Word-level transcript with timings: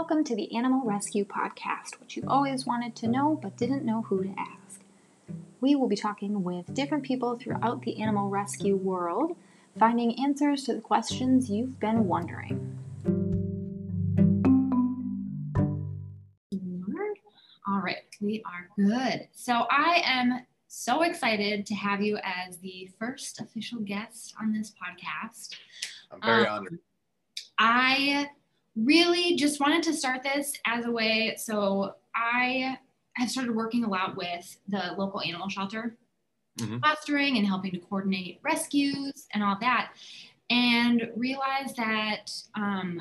Welcome 0.00 0.22
to 0.24 0.36
the 0.36 0.54
Animal 0.54 0.82
Rescue 0.84 1.24
Podcast, 1.24 1.98
which 1.98 2.16
you 2.16 2.22
always 2.28 2.64
wanted 2.64 2.94
to 2.94 3.08
know 3.08 3.36
but 3.42 3.56
didn't 3.56 3.84
know 3.84 4.02
who 4.02 4.22
to 4.22 4.32
ask. 4.38 4.80
We 5.60 5.74
will 5.74 5.88
be 5.88 5.96
talking 5.96 6.44
with 6.44 6.72
different 6.72 7.02
people 7.02 7.36
throughout 7.36 7.82
the 7.82 8.00
animal 8.00 8.30
rescue 8.30 8.76
world, 8.76 9.36
finding 9.76 10.16
answers 10.24 10.62
to 10.66 10.74
the 10.74 10.80
questions 10.80 11.50
you've 11.50 11.80
been 11.80 12.06
wondering. 12.06 12.78
All 17.66 17.80
right, 17.80 17.96
we 18.20 18.44
are 18.46 18.68
good. 18.76 19.26
So 19.32 19.66
I 19.68 20.00
am 20.04 20.46
so 20.68 21.02
excited 21.02 21.66
to 21.66 21.74
have 21.74 22.00
you 22.02 22.18
as 22.22 22.58
the 22.58 22.88
first 23.00 23.40
official 23.40 23.80
guest 23.80 24.32
on 24.40 24.52
this 24.52 24.72
podcast. 24.72 25.56
I'm 26.12 26.20
very 26.22 26.46
um, 26.46 26.58
honored. 26.58 26.78
I 27.58 28.28
really 28.84 29.36
just 29.36 29.60
wanted 29.60 29.82
to 29.84 29.94
start 29.94 30.22
this 30.22 30.52
as 30.66 30.84
a 30.84 30.90
way. 30.90 31.34
So 31.38 31.94
I 32.14 32.78
have 33.14 33.30
started 33.30 33.54
working 33.54 33.84
a 33.84 33.88
lot 33.88 34.16
with 34.16 34.56
the 34.68 34.94
local 34.96 35.20
animal 35.20 35.48
shelter, 35.48 35.96
mm-hmm. 36.58 36.78
fostering 36.78 37.38
and 37.38 37.46
helping 37.46 37.72
to 37.72 37.78
coordinate 37.78 38.40
rescues 38.42 39.26
and 39.34 39.42
all 39.42 39.56
that, 39.60 39.92
and 40.50 41.10
realized 41.16 41.76
that 41.76 42.30
um, 42.54 43.00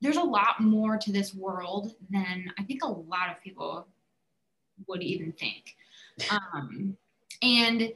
there's 0.00 0.16
a 0.16 0.22
lot 0.22 0.60
more 0.60 0.96
to 0.96 1.12
this 1.12 1.34
world 1.34 1.94
than 2.10 2.50
I 2.58 2.62
think 2.62 2.82
a 2.82 2.88
lot 2.88 3.30
of 3.30 3.42
people 3.42 3.86
would 4.86 5.02
even 5.02 5.32
think. 5.32 5.76
Um, 6.30 6.96
and 7.42 7.92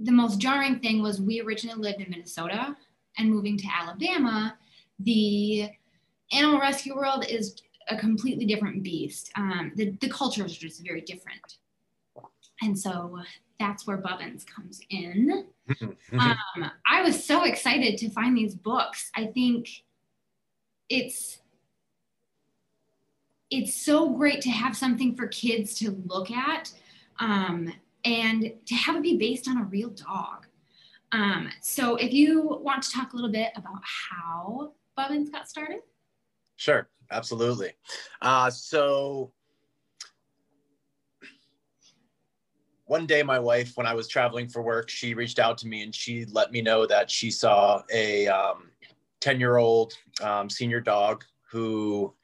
the 0.00 0.12
most 0.12 0.38
jarring 0.38 0.80
thing 0.80 1.02
was 1.02 1.20
we 1.20 1.40
originally 1.40 1.80
lived 1.80 2.00
in 2.00 2.10
Minnesota 2.10 2.76
and 3.18 3.30
moving 3.30 3.56
to 3.58 3.66
Alabama, 3.72 4.56
the 4.98 5.70
animal 6.34 6.60
rescue 6.60 6.94
world 6.94 7.24
is 7.28 7.56
a 7.88 7.96
completely 7.96 8.46
different 8.46 8.82
beast. 8.82 9.30
Um, 9.36 9.72
the, 9.76 9.90
the 10.00 10.08
culture 10.08 10.44
is 10.44 10.56
just 10.56 10.84
very 10.84 11.00
different. 11.02 11.58
And 12.62 12.78
so 12.78 13.18
that's 13.58 13.86
where 13.86 13.96
Bubbins 13.96 14.44
comes 14.44 14.80
in. 14.90 15.46
um, 16.12 16.70
I 16.86 17.02
was 17.02 17.24
so 17.24 17.44
excited 17.44 17.98
to 17.98 18.10
find 18.10 18.36
these 18.36 18.54
books. 18.54 19.10
I 19.14 19.26
think 19.26 19.68
it's 20.88 21.38
it's 23.50 23.74
so 23.74 24.10
great 24.10 24.40
to 24.40 24.50
have 24.50 24.76
something 24.76 25.14
for 25.14 25.28
kids 25.28 25.74
to 25.78 26.02
look 26.06 26.30
at 26.30 26.72
um, 27.20 27.72
and 28.04 28.52
to 28.66 28.74
have 28.74 28.96
it 28.96 29.02
be 29.02 29.16
based 29.16 29.46
on 29.46 29.58
a 29.58 29.64
real 29.64 29.90
dog. 29.90 30.46
Um, 31.12 31.50
so 31.60 31.94
if 31.96 32.12
you 32.12 32.58
want 32.62 32.82
to 32.82 32.90
talk 32.90 33.12
a 33.12 33.16
little 33.16 33.30
bit 33.30 33.52
about 33.54 33.80
how 33.84 34.72
Bubbins 34.96 35.30
got 35.30 35.48
started. 35.48 35.80
Sure, 36.56 36.88
absolutely. 37.10 37.72
Uh, 38.22 38.50
so 38.50 39.32
one 42.86 43.06
day, 43.06 43.22
my 43.22 43.38
wife, 43.38 43.76
when 43.76 43.86
I 43.86 43.94
was 43.94 44.08
traveling 44.08 44.48
for 44.48 44.62
work, 44.62 44.90
she 44.90 45.14
reached 45.14 45.38
out 45.38 45.56
to 45.58 45.66
me 45.66 45.82
and 45.82 45.94
she 45.94 46.26
let 46.26 46.52
me 46.52 46.60
know 46.60 46.86
that 46.86 47.10
she 47.10 47.30
saw 47.30 47.82
a 47.92 48.26
10 49.20 49.34
um, 49.34 49.40
year 49.40 49.56
old 49.56 49.94
um, 50.22 50.50
senior 50.50 50.80
dog 50.80 51.24
who 51.50 52.14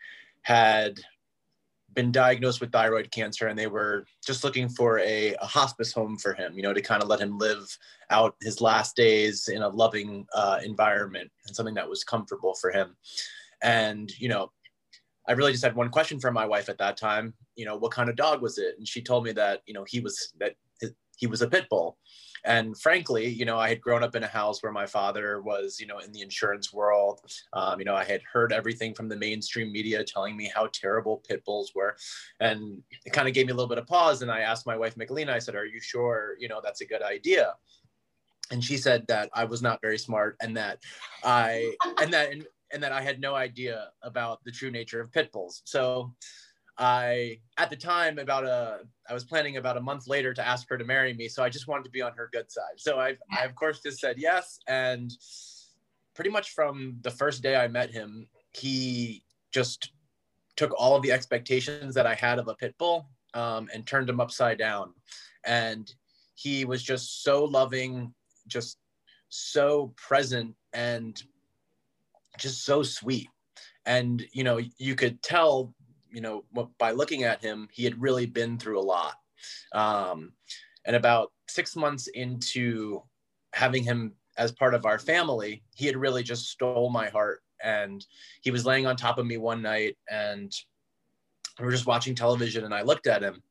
had 0.42 1.00
been 1.94 2.12
diagnosed 2.12 2.60
with 2.60 2.70
thyroid 2.70 3.10
cancer 3.10 3.48
and 3.48 3.58
they 3.58 3.66
were 3.66 4.04
just 4.24 4.44
looking 4.44 4.68
for 4.68 5.00
a, 5.00 5.34
a 5.34 5.44
hospice 5.46 5.92
home 5.92 6.16
for 6.16 6.34
him 6.34 6.52
you 6.54 6.62
know 6.62 6.72
to 6.72 6.80
kind 6.80 7.02
of 7.02 7.08
let 7.08 7.20
him 7.20 7.36
live 7.36 7.76
out 8.10 8.36
his 8.40 8.60
last 8.60 8.94
days 8.94 9.48
in 9.48 9.62
a 9.62 9.68
loving 9.68 10.24
uh, 10.34 10.60
environment 10.64 11.30
and 11.46 11.56
something 11.56 11.74
that 11.74 11.88
was 11.88 12.04
comfortable 12.04 12.54
for 12.54 12.70
him 12.70 12.96
and, 13.62 14.10
you 14.18 14.28
know, 14.28 14.50
I 15.28 15.32
really 15.32 15.52
just 15.52 15.64
had 15.64 15.76
one 15.76 15.90
question 15.90 16.18
for 16.18 16.32
my 16.32 16.46
wife 16.46 16.68
at 16.68 16.78
that 16.78 16.96
time, 16.96 17.34
you 17.54 17.64
know, 17.64 17.76
what 17.76 17.92
kind 17.92 18.08
of 18.08 18.16
dog 18.16 18.42
was 18.42 18.58
it? 18.58 18.74
And 18.78 18.88
she 18.88 19.02
told 19.02 19.24
me 19.24 19.32
that, 19.32 19.60
you 19.66 19.74
know, 19.74 19.84
he 19.86 20.00
was 20.00 20.32
that 20.38 20.54
he 21.20 21.26
was 21.26 21.42
a 21.42 21.48
pit 21.48 21.66
bull. 21.68 21.98
And 22.46 22.78
frankly, 22.80 23.28
you 23.28 23.44
know, 23.44 23.58
I 23.58 23.68
had 23.68 23.82
grown 23.82 24.02
up 24.02 24.16
in 24.16 24.22
a 24.22 24.26
house 24.26 24.62
where 24.62 24.72
my 24.72 24.86
father 24.86 25.42
was, 25.42 25.78
you 25.78 25.86
know, 25.86 25.98
in 25.98 26.10
the 26.10 26.22
insurance 26.22 26.72
world. 26.72 27.20
Um, 27.52 27.78
you 27.78 27.84
know, 27.84 27.94
I 27.94 28.04
had 28.04 28.22
heard 28.22 28.50
everything 28.50 28.94
from 28.94 29.10
the 29.10 29.16
mainstream 29.16 29.70
media 29.70 30.02
telling 30.02 30.38
me 30.38 30.50
how 30.54 30.70
terrible 30.72 31.22
pit 31.28 31.44
bulls 31.44 31.72
were. 31.74 31.96
And 32.40 32.82
it 33.04 33.12
kind 33.12 33.28
of 33.28 33.34
gave 33.34 33.46
me 33.46 33.52
a 33.52 33.54
little 33.54 33.68
bit 33.68 33.76
of 33.76 33.86
pause. 33.86 34.22
And 34.22 34.30
I 34.30 34.40
asked 34.40 34.66
my 34.66 34.76
wife, 34.76 34.94
Michelina, 34.94 35.28
I 35.28 35.38
said, 35.38 35.54
Are 35.54 35.66
you 35.66 35.80
sure, 35.80 36.36
you 36.38 36.48
know, 36.48 36.62
that's 36.64 36.80
a 36.80 36.86
good 36.86 37.02
idea? 37.02 37.52
And 38.50 38.64
she 38.64 38.78
said 38.78 39.06
that 39.08 39.28
I 39.34 39.44
was 39.44 39.60
not 39.60 39.80
very 39.82 39.98
smart 39.98 40.36
and 40.40 40.56
that 40.56 40.78
I, 41.22 41.74
and 42.00 42.12
that, 42.14 42.32
and 42.72 42.82
that 42.82 42.92
I 42.92 43.02
had 43.02 43.20
no 43.20 43.34
idea 43.34 43.88
about 44.02 44.42
the 44.44 44.50
true 44.50 44.70
nature 44.70 45.00
of 45.00 45.12
pit 45.12 45.32
bulls. 45.32 45.62
So 45.64 46.14
I, 46.78 47.40
at 47.58 47.68
the 47.68 47.76
time, 47.76 48.18
about 48.18 48.44
a, 48.44 48.80
I 49.08 49.14
was 49.14 49.24
planning 49.24 49.56
about 49.58 49.76
a 49.76 49.80
month 49.80 50.06
later 50.06 50.32
to 50.32 50.46
ask 50.46 50.68
her 50.70 50.78
to 50.78 50.84
marry 50.84 51.12
me. 51.12 51.28
So 51.28 51.42
I 51.42 51.50
just 51.50 51.68
wanted 51.68 51.84
to 51.84 51.90
be 51.90 52.00
on 52.02 52.12
her 52.14 52.30
good 52.32 52.50
side. 52.50 52.78
So 52.78 52.98
I, 52.98 53.16
I 53.30 53.44
of 53.44 53.54
course 53.54 53.80
just 53.80 53.98
said 53.98 54.16
yes. 54.18 54.60
And 54.66 55.12
pretty 56.14 56.30
much 56.30 56.50
from 56.50 56.96
the 57.02 57.10
first 57.10 57.42
day 57.42 57.56
I 57.56 57.68
met 57.68 57.90
him, 57.90 58.28
he 58.52 59.22
just 59.52 59.92
took 60.56 60.72
all 60.78 60.96
of 60.96 61.02
the 61.02 61.12
expectations 61.12 61.94
that 61.94 62.06
I 62.06 62.14
had 62.14 62.38
of 62.38 62.48
a 62.48 62.54
pit 62.54 62.74
bull 62.78 63.08
um, 63.34 63.68
and 63.72 63.86
turned 63.86 64.08
them 64.08 64.20
upside 64.20 64.58
down. 64.58 64.94
And 65.44 65.92
he 66.34 66.64
was 66.64 66.82
just 66.82 67.22
so 67.22 67.44
loving, 67.44 68.14
just 68.46 68.78
so 69.28 69.92
present 69.96 70.54
and 70.72 71.22
just 72.38 72.64
so 72.64 72.82
sweet. 72.82 73.28
And, 73.86 74.24
you 74.32 74.44
know, 74.44 74.60
you 74.78 74.94
could 74.94 75.22
tell, 75.22 75.74
you 76.10 76.20
know, 76.20 76.44
by 76.78 76.92
looking 76.92 77.24
at 77.24 77.42
him, 77.42 77.68
he 77.72 77.84
had 77.84 78.00
really 78.00 78.26
been 78.26 78.58
through 78.58 78.78
a 78.78 78.82
lot. 78.82 79.14
Um, 79.72 80.32
and 80.84 80.96
about 80.96 81.32
six 81.48 81.76
months 81.76 82.06
into 82.08 83.02
having 83.52 83.82
him 83.84 84.14
as 84.36 84.52
part 84.52 84.74
of 84.74 84.86
our 84.86 84.98
family, 84.98 85.62
he 85.74 85.86
had 85.86 85.96
really 85.96 86.22
just 86.22 86.48
stole 86.48 86.90
my 86.90 87.08
heart. 87.08 87.42
And 87.62 88.04
he 88.42 88.50
was 88.50 88.64
laying 88.64 88.86
on 88.86 88.96
top 88.96 89.18
of 89.18 89.26
me 89.26 89.36
one 89.36 89.60
night 89.60 89.96
and 90.10 90.50
we 91.58 91.66
were 91.66 91.70
just 91.70 91.86
watching 91.86 92.14
television 92.14 92.64
and 92.64 92.72
I 92.72 92.82
looked 92.82 93.06
at 93.06 93.22
him 93.22 93.42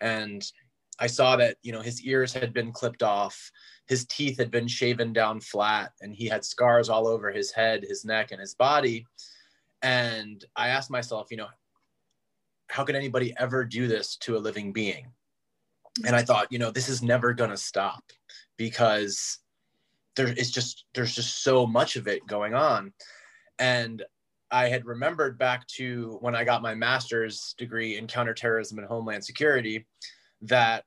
and 0.00 0.42
I 0.98 1.06
saw 1.06 1.36
that, 1.36 1.56
you 1.62 1.72
know, 1.72 1.80
his 1.80 2.02
ears 2.02 2.32
had 2.32 2.52
been 2.52 2.72
clipped 2.72 3.02
off 3.02 3.50
his 3.88 4.04
teeth 4.04 4.38
had 4.38 4.50
been 4.50 4.68
shaven 4.68 5.12
down 5.12 5.40
flat 5.40 5.92
and 6.02 6.14
he 6.14 6.26
had 6.26 6.44
scars 6.44 6.90
all 6.90 7.08
over 7.08 7.32
his 7.32 7.50
head, 7.50 7.82
his 7.82 8.04
neck, 8.04 8.30
and 8.30 8.40
his 8.40 8.54
body. 8.54 9.06
And 9.82 10.44
I 10.54 10.68
asked 10.68 10.90
myself, 10.90 11.28
you 11.30 11.38
know, 11.38 11.48
how 12.68 12.84
could 12.84 12.96
anybody 12.96 13.34
ever 13.38 13.64
do 13.64 13.88
this 13.88 14.16
to 14.18 14.36
a 14.36 14.38
living 14.38 14.74
being? 14.74 15.06
And 16.06 16.14
I 16.14 16.22
thought, 16.22 16.52
you 16.52 16.58
know, 16.58 16.70
this 16.70 16.90
is 16.90 17.02
never 17.02 17.32
going 17.32 17.50
to 17.50 17.56
stop 17.56 18.04
because 18.58 19.38
there 20.16 20.28
is 20.28 20.50
just 20.50 20.84
there's 20.94 21.14
just 21.14 21.42
so 21.42 21.66
much 21.66 21.96
of 21.96 22.06
it 22.06 22.26
going 22.26 22.54
on. 22.54 22.92
And 23.58 24.04
I 24.50 24.68
had 24.68 24.84
remembered 24.84 25.38
back 25.38 25.66
to 25.68 26.18
when 26.20 26.36
I 26.36 26.44
got 26.44 26.60
my 26.60 26.74
master's 26.74 27.54
degree 27.56 27.96
in 27.96 28.06
counterterrorism 28.06 28.78
and 28.78 28.86
homeland 28.86 29.24
security 29.24 29.86
that 30.42 30.84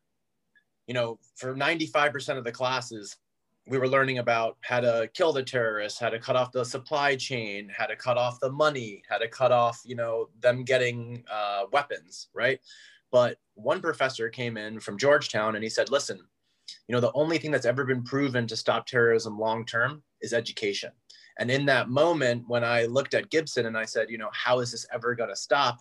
you 0.87 0.93
know, 0.93 1.17
for 1.35 1.55
95% 1.55 2.37
of 2.37 2.43
the 2.43 2.51
classes, 2.51 3.15
we 3.67 3.77
were 3.77 3.87
learning 3.87 4.17
about 4.17 4.57
how 4.61 4.81
to 4.81 5.09
kill 5.13 5.31
the 5.31 5.41
terrorists, 5.41 5.97
how 5.97 6.09
to 6.09 6.19
cut 6.19 6.35
off 6.35 6.51
the 6.51 6.65
supply 6.65 7.15
chain, 7.15 7.71
how 7.73 7.85
to 7.85 7.95
cut 7.95 8.17
off 8.17 8.41
the 8.41 8.51
money, 8.51 9.01
how 9.07 9.17
to 9.17 9.29
cut 9.29 9.53
off, 9.53 9.79
you 9.85 9.95
know, 9.95 10.27
them 10.41 10.65
getting 10.65 11.23
uh, 11.31 11.63
weapons, 11.71 12.27
right? 12.33 12.59
But 13.11 13.37
one 13.53 13.79
professor 13.79 14.27
came 14.27 14.57
in 14.57 14.81
from 14.81 14.97
Georgetown 14.97 15.55
and 15.55 15.63
he 15.63 15.69
said, 15.69 15.89
listen, 15.89 16.19
you 16.87 16.93
know, 16.93 17.01
the 17.01 17.13
only 17.13 17.37
thing 17.37 17.51
that's 17.51 17.65
ever 17.65 17.85
been 17.85 18.03
proven 18.03 18.45
to 18.47 18.57
stop 18.57 18.85
terrorism 18.85 19.39
long 19.39 19.65
term 19.65 20.03
is 20.21 20.33
education. 20.33 20.91
And 21.39 21.49
in 21.49 21.65
that 21.67 21.89
moment, 21.89 22.43
when 22.47 22.63
I 22.63 22.83
looked 22.85 23.13
at 23.13 23.29
Gibson 23.29 23.65
and 23.65 23.77
I 23.77 23.85
said, 23.85 24.09
you 24.09 24.17
know, 24.17 24.29
how 24.33 24.59
is 24.59 24.71
this 24.71 24.85
ever 24.93 25.15
going 25.15 25.29
to 25.29 25.35
stop? 25.35 25.79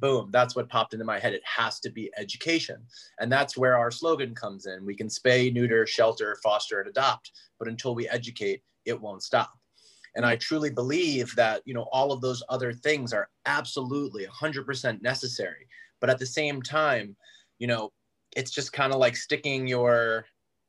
Boom, 0.00 0.30
that's 0.32 0.54
what 0.54 0.68
popped 0.68 0.92
into 0.92 1.04
my 1.04 1.18
head. 1.18 1.34
It 1.34 1.42
has 1.44 1.80
to 1.80 1.90
be 1.90 2.10
education. 2.16 2.82
And 3.20 3.30
that's 3.30 3.56
where 3.56 3.76
our 3.76 3.90
slogan 3.90 4.34
comes 4.34 4.66
in. 4.66 4.84
We 4.84 4.94
can 4.94 5.08
spay, 5.08 5.52
neuter, 5.52 5.86
shelter, 5.86 6.36
foster, 6.42 6.80
and 6.80 6.88
adopt, 6.88 7.32
but 7.58 7.68
until 7.68 7.94
we 7.94 8.08
educate, 8.08 8.62
it 8.84 9.00
won't 9.00 9.22
stop. 9.22 9.52
And 10.16 10.24
I 10.24 10.36
truly 10.36 10.70
believe 10.70 11.34
that, 11.36 11.62
you 11.64 11.74
know, 11.74 11.88
all 11.92 12.12
of 12.12 12.20
those 12.20 12.42
other 12.48 12.72
things 12.72 13.12
are 13.12 13.28
absolutely 13.46 14.26
100% 14.26 15.02
necessary. 15.02 15.66
But 16.00 16.10
at 16.10 16.18
the 16.18 16.26
same 16.26 16.62
time, 16.62 17.16
you 17.58 17.66
know, 17.66 17.92
it's 18.36 18.50
just 18.50 18.72
kind 18.72 18.92
of 18.92 18.98
like 18.98 19.16
sticking 19.16 19.66
your, 19.66 20.26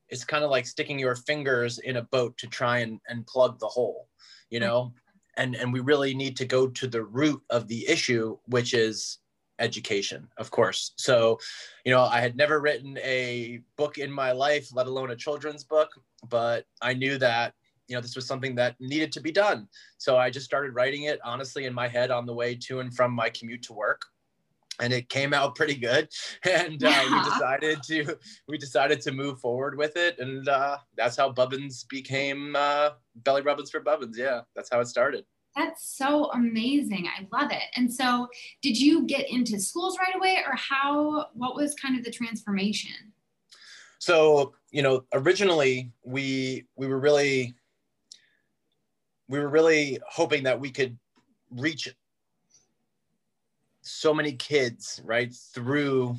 it's 0.10 0.24
kind 0.24 0.44
of 0.44 0.52
like 0.52 0.66
sticking 0.66 1.00
your 1.00 1.16
fingers 1.16 1.80
in 1.80 1.98
a 1.98 2.04
boat 2.04 2.38
to 2.38 2.48
try 2.48 2.80
and, 2.80 3.00
and 3.08 3.26
plug 3.28 3.60
the 3.60 3.68
hole, 3.68 4.08
you 4.50 4.60
know? 4.60 4.94
And 5.40 5.56
and 5.56 5.74
we 5.74 5.80
really 5.80 6.14
need 6.14 6.38
to 6.38 6.46
go 6.46 6.68
to 6.68 6.88
the 6.88 7.04
root 7.04 7.42
of 7.50 7.68
the 7.68 7.88
issue 7.88 8.38
which 8.46 8.74
is 8.74 9.18
education 9.60 10.28
of 10.38 10.52
course 10.52 10.94
so 10.96 11.38
you 11.86 11.92
know 11.92 12.04
i 12.04 12.22
had 12.22 12.38
never 12.38 12.62
written 12.62 12.98
a 13.00 13.60
book 13.78 13.98
in 13.98 14.12
my 14.12 14.32
life 14.32 14.70
let 14.74 14.88
alone 14.88 15.12
a 15.12 15.16
children's 15.16 15.64
book 15.64 15.90
but 16.30 16.66
i 16.82 16.94
knew 16.94 17.18
that 17.18 17.54
you 17.90 17.96
know, 17.96 18.02
this 18.02 18.16
was 18.16 18.28
something 18.28 18.56
that 18.56 18.76
needed 18.80 19.12
to 19.14 19.20
be 19.20 19.32
done. 19.32 19.68
So 19.98 20.16
I 20.16 20.30
just 20.30 20.46
started 20.46 20.76
writing 20.76 21.04
it 21.04 21.20
honestly 21.26 21.66
in 21.66 21.74
my 21.74 21.88
head 21.88 22.12
on 22.12 22.28
the 22.28 22.34
way 22.34 22.54
to 22.56 22.82
and 22.82 22.96
from 22.96 23.12
my 23.12 23.32
commute 23.32 23.64
to 23.64 23.74
work. 23.74 24.04
And 24.80 24.94
it 24.94 25.10
came 25.10 25.34
out 25.34 25.56
pretty 25.56 25.76
good, 25.76 26.10
and 26.44 26.82
uh, 26.84 26.90
yeah. 26.90 27.24
we 27.24 27.30
decided 27.30 27.84
to 27.84 28.18
we 28.48 28.58
decided 28.58 29.02
to 29.02 29.12
move 29.12 29.40
forward 29.40 29.78
with 29.78 29.98
it, 29.98 30.20
and 30.20 30.48
uh, 30.48 30.78
that's 30.96 31.18
how 31.18 31.32
Bubbins 31.32 31.84
became 31.84 32.56
uh, 32.56 32.92
Belly 33.16 33.42
Rubbins 33.42 33.72
for 33.72 33.82
Bubbins. 33.82 34.18
Yeah, 34.18 34.42
that's 34.56 34.70
how 34.72 34.80
it 34.80 34.88
started. 34.88 35.26
That's 35.56 35.98
so 35.98 36.32
amazing. 36.32 37.08
I 37.08 37.28
love 37.36 37.52
it. 37.52 37.64
And 37.76 37.94
so, 37.94 38.28
did 38.62 38.80
you 38.80 39.06
get 39.06 39.30
into 39.30 39.60
schools 39.60 39.98
right 40.00 40.16
away, 40.16 40.44
or 40.48 40.56
how? 40.56 41.28
What 41.34 41.56
was 41.56 41.76
kind 41.76 41.98
of 41.98 42.06
the 42.06 42.12
transformation? 42.12 43.12
So, 44.00 44.54
you 44.72 44.82
know, 44.82 45.04
originally 45.14 45.92
we 46.04 46.66
we 46.76 46.88
were 46.88 47.00
really 47.00 47.54
we 49.28 49.40
were 49.40 49.50
really 49.50 50.00
hoping 50.10 50.44
that 50.44 50.60
we 50.60 50.72
could 50.72 50.98
reach 51.52 51.94
so 53.82 54.14
many 54.14 54.34
kids 54.34 55.02
right 55.06 55.34
through 55.54 56.16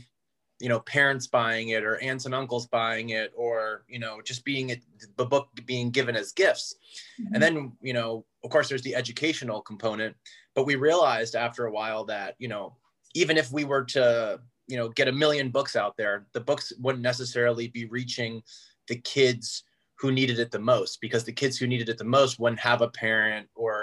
you 0.60 0.68
know 0.68 0.80
parents 0.80 1.26
buying 1.26 1.70
it 1.70 1.84
or 1.84 1.96
aunts 1.98 2.26
and 2.26 2.34
uncles 2.34 2.66
buying 2.66 3.10
it 3.10 3.32
or 3.34 3.84
you 3.88 3.98
know 3.98 4.20
just 4.22 4.44
being 4.44 4.70
it 4.70 4.82
the 5.16 5.24
book 5.24 5.48
being 5.66 5.90
given 5.90 6.14
as 6.14 6.32
gifts 6.32 6.74
mm-hmm. 7.20 7.34
and 7.34 7.42
then 7.42 7.72
you 7.80 7.92
know 7.92 8.24
of 8.44 8.50
course 8.50 8.68
there's 8.68 8.82
the 8.82 8.94
educational 8.94 9.60
component 9.62 10.14
but 10.54 10.66
we 10.66 10.74
realized 10.74 11.34
after 11.34 11.66
a 11.66 11.72
while 11.72 12.04
that 12.04 12.34
you 12.38 12.48
know 12.48 12.76
even 13.14 13.36
if 13.36 13.50
we 13.50 13.64
were 13.64 13.84
to 13.84 14.38
you 14.68 14.76
know 14.76 14.88
get 14.90 15.08
a 15.08 15.12
million 15.12 15.50
books 15.50 15.74
out 15.74 15.96
there 15.96 16.26
the 16.32 16.40
books 16.40 16.72
wouldn't 16.80 17.02
necessarily 17.02 17.68
be 17.68 17.86
reaching 17.86 18.42
the 18.86 18.96
kids 18.96 19.64
who 20.00 20.10
needed 20.10 20.38
it 20.38 20.50
the 20.50 20.58
most 20.58 21.00
because 21.00 21.24
the 21.24 21.32
kids 21.32 21.58
who 21.58 21.66
needed 21.66 21.88
it 21.88 21.98
the 21.98 22.04
most 22.04 22.38
wouldn't 22.38 22.60
have 22.60 22.80
a 22.80 22.88
parent 22.88 23.48
or 23.54 23.79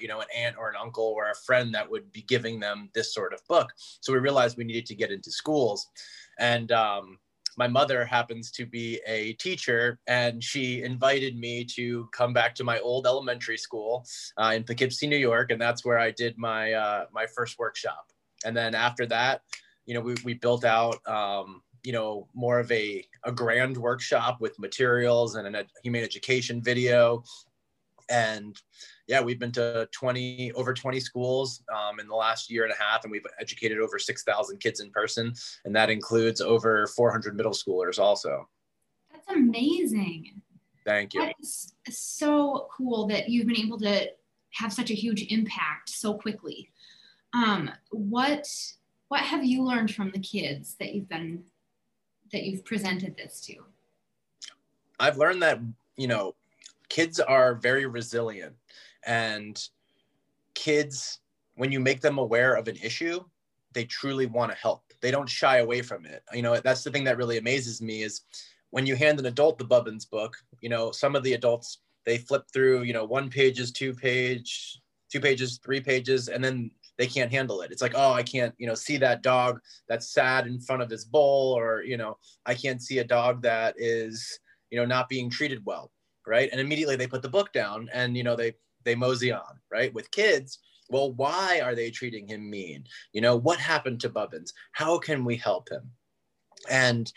you 0.00 0.08
know 0.08 0.20
an 0.20 0.26
aunt 0.36 0.56
or 0.58 0.68
an 0.68 0.76
uncle 0.80 1.04
or 1.16 1.30
a 1.30 1.34
friend 1.34 1.74
that 1.74 1.90
would 1.90 2.10
be 2.12 2.22
giving 2.22 2.60
them 2.60 2.90
this 2.94 3.14
sort 3.14 3.32
of 3.32 3.46
book. 3.46 3.72
So 4.00 4.12
we 4.12 4.18
realized 4.18 4.56
we 4.56 4.64
needed 4.64 4.86
to 4.86 4.94
get 4.94 5.10
into 5.10 5.30
schools. 5.30 5.88
And 6.38 6.72
um, 6.72 7.18
my 7.58 7.68
mother 7.68 8.04
happens 8.04 8.50
to 8.52 8.64
be 8.64 9.00
a 9.06 9.34
teacher 9.34 9.98
and 10.06 10.42
she 10.42 10.82
invited 10.82 11.36
me 11.36 11.64
to 11.64 12.08
come 12.12 12.32
back 12.32 12.54
to 12.54 12.64
my 12.64 12.78
old 12.80 13.06
elementary 13.06 13.58
school 13.58 14.06
uh, 14.38 14.52
in 14.54 14.64
poughkeepsie 14.64 15.06
new 15.06 15.16
york. 15.16 15.50
And 15.50 15.60
that's 15.60 15.84
where 15.84 15.98
i 15.98 16.10
did 16.10 16.38
my 16.38 16.72
uh, 16.72 17.04
my 17.12 17.26
first 17.26 17.58
workshop. 17.58 18.06
And 18.44 18.56
then 18.56 18.74
after 18.74 19.04
that 19.06 19.42
you 19.90 19.94
know 19.94 20.00
we, 20.00 20.14
we 20.24 20.34
built 20.34 20.64
out 20.64 21.06
um, 21.08 21.62
you 21.82 21.92
know 21.92 22.28
more 22.32 22.60
of 22.60 22.70
a, 22.70 23.04
a 23.24 23.32
grand 23.32 23.76
workshop 23.76 24.40
with 24.40 24.58
materials 24.58 25.34
and 25.34 25.56
a 25.56 25.66
humane 25.82 26.04
education 26.04 26.62
video 26.62 27.24
and 28.10 28.60
yeah 29.06 29.20
we've 29.20 29.38
been 29.38 29.52
to 29.52 29.88
20 29.92 30.52
over 30.52 30.74
20 30.74 31.00
schools 31.00 31.62
um, 31.74 32.00
in 32.00 32.08
the 32.08 32.14
last 32.14 32.50
year 32.50 32.64
and 32.64 32.72
a 32.72 32.82
half 32.82 33.04
and 33.04 33.10
we've 33.10 33.26
educated 33.40 33.78
over 33.78 33.98
6000 33.98 34.58
kids 34.58 34.80
in 34.80 34.90
person 34.90 35.32
and 35.64 35.74
that 35.74 35.90
includes 35.90 36.40
over 36.40 36.86
400 36.88 37.36
middle 37.36 37.52
schoolers 37.52 37.98
also. 37.98 38.48
That's 39.12 39.28
amazing. 39.30 40.42
Thank 40.84 41.14
you. 41.14 41.20
That's 41.22 41.74
so 41.88 42.68
cool 42.76 43.06
that 43.08 43.28
you've 43.28 43.46
been 43.46 43.58
able 43.58 43.78
to 43.78 44.10
have 44.52 44.72
such 44.72 44.90
a 44.90 44.94
huge 44.94 45.26
impact 45.30 45.90
so 45.90 46.14
quickly. 46.14 46.70
Um, 47.32 47.70
what 47.90 48.46
what 49.08 49.20
have 49.20 49.44
you 49.44 49.62
learned 49.62 49.92
from 49.94 50.10
the 50.12 50.20
kids 50.20 50.76
that 50.80 50.94
you've 50.94 51.08
been 51.08 51.44
that 52.32 52.44
you've 52.44 52.64
presented 52.64 53.16
this 53.16 53.40
to? 53.42 53.56
I've 54.98 55.16
learned 55.16 55.42
that, 55.42 55.60
you 55.96 56.06
know, 56.06 56.34
kids 56.90 57.18
are 57.18 57.54
very 57.54 57.86
resilient 57.86 58.54
and 59.06 59.66
kids, 60.54 61.20
when 61.54 61.72
you 61.72 61.80
make 61.80 62.00
them 62.00 62.18
aware 62.18 62.54
of 62.54 62.68
an 62.68 62.76
issue, 62.82 63.20
they 63.72 63.84
truly 63.84 64.26
want 64.26 64.52
to 64.52 64.58
help. 64.58 64.82
They 65.00 65.10
don't 65.10 65.28
shy 65.28 65.58
away 65.58 65.80
from 65.80 66.04
it. 66.04 66.22
You 66.32 66.42
know, 66.42 66.58
that's 66.60 66.84
the 66.84 66.90
thing 66.90 67.04
that 67.04 67.16
really 67.16 67.38
amazes 67.38 67.80
me 67.80 68.02
is 68.02 68.22
when 68.70 68.86
you 68.86 68.94
hand 68.94 69.18
an 69.18 69.26
adult 69.26 69.58
the 69.58 69.64
Bubbins 69.64 70.04
book, 70.04 70.36
you 70.60 70.68
know, 70.68 70.90
some 70.90 71.16
of 71.16 71.22
the 71.22 71.32
adults, 71.32 71.78
they 72.04 72.18
flip 72.18 72.44
through, 72.52 72.82
you 72.82 72.92
know, 72.92 73.04
one 73.04 73.30
pages, 73.30 73.72
two 73.72 73.94
page, 73.94 74.80
two 75.10 75.20
pages, 75.20 75.58
three 75.64 75.80
pages, 75.80 76.28
and 76.28 76.42
then 76.42 76.70
they 76.98 77.06
can't 77.06 77.32
handle 77.32 77.62
it. 77.62 77.70
It's 77.70 77.82
like, 77.82 77.94
oh, 77.94 78.12
I 78.12 78.22
can't, 78.22 78.54
you 78.58 78.66
know, 78.66 78.74
see 78.74 78.98
that 78.98 79.22
dog 79.22 79.60
that's 79.88 80.12
sad 80.12 80.46
in 80.46 80.60
front 80.60 80.82
of 80.82 80.90
his 80.90 81.04
bowl, 81.04 81.56
or 81.56 81.82
you 81.82 81.96
know, 81.96 82.18
I 82.46 82.54
can't 82.54 82.82
see 82.82 82.98
a 82.98 83.04
dog 83.04 83.42
that 83.42 83.74
is, 83.78 84.38
you 84.70 84.78
know, 84.78 84.86
not 84.86 85.08
being 85.08 85.30
treated 85.30 85.64
well, 85.64 85.90
right? 86.26 86.48
And 86.50 86.60
immediately 86.60 86.96
they 86.96 87.06
put 87.06 87.22
the 87.22 87.28
book 87.28 87.52
down 87.52 87.88
and 87.92 88.16
you 88.16 88.24
know 88.24 88.36
they 88.36 88.54
they 88.84 88.94
mosey 88.94 89.32
on, 89.32 89.60
right? 89.70 89.92
With 89.92 90.10
kids, 90.10 90.58
well, 90.88 91.12
why 91.12 91.60
are 91.60 91.74
they 91.74 91.90
treating 91.90 92.26
him 92.26 92.48
mean? 92.48 92.84
You 93.12 93.20
know, 93.20 93.36
what 93.36 93.58
happened 93.58 94.00
to 94.00 94.08
Bubbins? 94.08 94.52
How 94.72 94.98
can 94.98 95.24
we 95.24 95.36
help 95.36 95.70
him? 95.70 95.90
And 96.68 97.12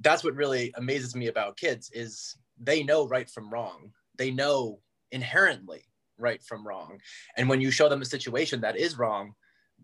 that's 0.00 0.24
what 0.24 0.34
really 0.34 0.72
amazes 0.76 1.14
me 1.14 1.28
about 1.28 1.56
kids 1.56 1.90
is 1.92 2.36
they 2.60 2.82
know 2.82 3.06
right 3.06 3.28
from 3.28 3.50
wrong. 3.50 3.90
They 4.16 4.30
know 4.30 4.80
inherently 5.10 5.84
right 6.18 6.42
from 6.42 6.66
wrong 6.66 6.98
and 7.36 7.48
when 7.48 7.60
you 7.60 7.70
show 7.70 7.88
them 7.88 8.02
a 8.02 8.04
situation 8.04 8.60
that 8.60 8.76
is 8.76 8.98
wrong 8.98 9.34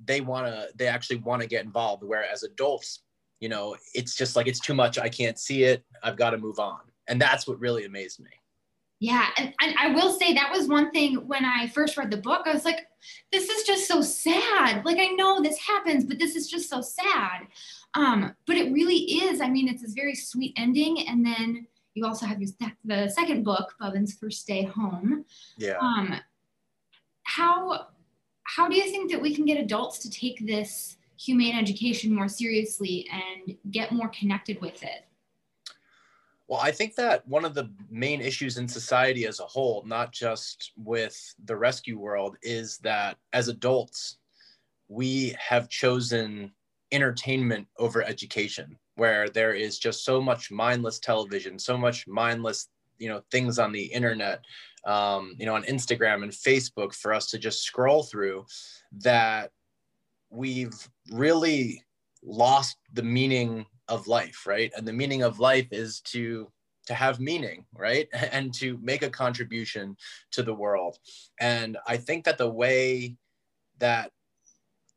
they 0.04 0.20
want 0.20 0.46
to 0.46 0.68
they 0.76 0.86
actually 0.86 1.16
want 1.16 1.42
to 1.42 1.48
get 1.48 1.64
involved 1.64 2.02
whereas 2.04 2.42
adults 2.42 3.02
you 3.40 3.48
know 3.48 3.76
it's 3.94 4.14
just 4.14 4.36
like 4.36 4.46
it's 4.46 4.60
too 4.60 4.74
much 4.74 4.98
i 4.98 5.08
can't 5.08 5.38
see 5.38 5.64
it 5.64 5.84
i've 6.02 6.16
got 6.16 6.30
to 6.30 6.38
move 6.38 6.58
on 6.58 6.80
and 7.10 7.20
that's 7.20 7.46
what 7.46 7.60
really 7.60 7.84
amazed 7.84 8.20
me 8.20 8.30
yeah 9.00 9.26
and, 9.36 9.52
and 9.60 9.74
i 9.78 9.88
will 9.88 10.12
say 10.12 10.32
that 10.32 10.50
was 10.50 10.68
one 10.68 10.90
thing 10.90 11.16
when 11.26 11.44
i 11.44 11.66
first 11.68 11.96
read 11.96 12.10
the 12.10 12.16
book 12.16 12.46
i 12.46 12.52
was 12.52 12.64
like 12.64 12.86
this 13.32 13.48
is 13.48 13.66
just 13.66 13.86
so 13.86 14.00
sad 14.00 14.84
like 14.84 14.98
i 14.98 15.08
know 15.08 15.40
this 15.40 15.58
happens 15.58 16.04
but 16.04 16.18
this 16.18 16.36
is 16.36 16.48
just 16.48 16.68
so 16.68 16.80
sad 16.80 17.46
um 17.94 18.34
but 18.46 18.56
it 18.56 18.72
really 18.72 18.96
is 18.96 19.40
i 19.40 19.48
mean 19.48 19.68
it's 19.68 19.82
this 19.82 19.94
very 19.94 20.14
sweet 20.14 20.52
ending 20.56 21.06
and 21.08 21.24
then 21.24 21.66
you 21.94 22.06
also 22.06 22.26
have 22.26 22.40
your, 22.40 22.50
the 22.84 23.08
second 23.08 23.44
book, 23.44 23.74
Bubbins 23.80 24.14
First 24.14 24.46
Day 24.46 24.62
Home. 24.62 25.24
Yeah. 25.58 25.78
Um, 25.78 26.14
how 27.24 27.86
how 28.44 28.68
do 28.68 28.76
you 28.76 28.90
think 28.90 29.10
that 29.12 29.20
we 29.20 29.34
can 29.34 29.44
get 29.44 29.58
adults 29.58 29.98
to 30.00 30.10
take 30.10 30.44
this 30.44 30.96
humane 31.16 31.56
education 31.56 32.12
more 32.12 32.26
seriously 32.26 33.08
and 33.12 33.56
get 33.70 33.92
more 33.92 34.08
connected 34.08 34.60
with 34.60 34.82
it? 34.82 35.04
Well, 36.50 36.58
I 36.60 36.72
think 36.72 36.96
that 36.96 37.26
one 37.28 37.44
of 37.44 37.54
the 37.54 37.70
main 37.92 38.20
issues 38.20 38.58
in 38.58 38.66
society 38.66 39.24
as 39.24 39.38
a 39.38 39.44
whole, 39.44 39.84
not 39.86 40.10
just 40.10 40.72
with 40.76 41.16
the 41.44 41.54
rescue 41.54 41.96
world, 41.96 42.36
is 42.42 42.78
that 42.78 43.18
as 43.32 43.46
adults, 43.46 44.18
we 44.88 45.36
have 45.38 45.68
chosen 45.68 46.50
entertainment 46.90 47.68
over 47.78 48.02
education 48.02 48.76
where 48.96 49.28
there 49.28 49.54
is 49.54 49.78
just 49.78 50.04
so 50.04 50.20
much 50.20 50.50
mindless 50.50 50.98
television, 50.98 51.56
so 51.56 51.78
much 51.78 52.08
mindless, 52.08 52.68
you 52.98 53.08
know, 53.08 53.22
things 53.30 53.60
on 53.60 53.70
the 53.70 53.84
internet, 53.84 54.40
um, 54.86 55.36
you 55.38 55.46
know, 55.46 55.54
on 55.54 55.62
Instagram 55.62 56.24
and 56.24 56.32
Facebook 56.32 56.92
for 56.92 57.14
us 57.14 57.28
to 57.28 57.38
just 57.38 57.62
scroll 57.62 58.02
through 58.02 58.44
that 58.90 59.52
we've 60.30 60.88
really 61.12 61.84
lost 62.24 62.76
the 62.92 63.04
meaning 63.04 63.64
of 63.90 64.06
life, 64.06 64.46
right? 64.46 64.72
And 64.76 64.88
the 64.88 64.92
meaning 64.92 65.22
of 65.22 65.40
life 65.40 65.68
is 65.72 66.00
to 66.12 66.50
to 66.86 66.94
have 66.94 67.20
meaning, 67.20 67.66
right? 67.74 68.08
And 68.32 68.54
to 68.54 68.78
make 68.82 69.02
a 69.02 69.10
contribution 69.10 69.96
to 70.32 70.42
the 70.42 70.54
world. 70.54 70.98
And 71.38 71.76
I 71.86 71.96
think 71.98 72.24
that 72.24 72.38
the 72.38 72.48
way 72.48 73.16
that 73.78 74.10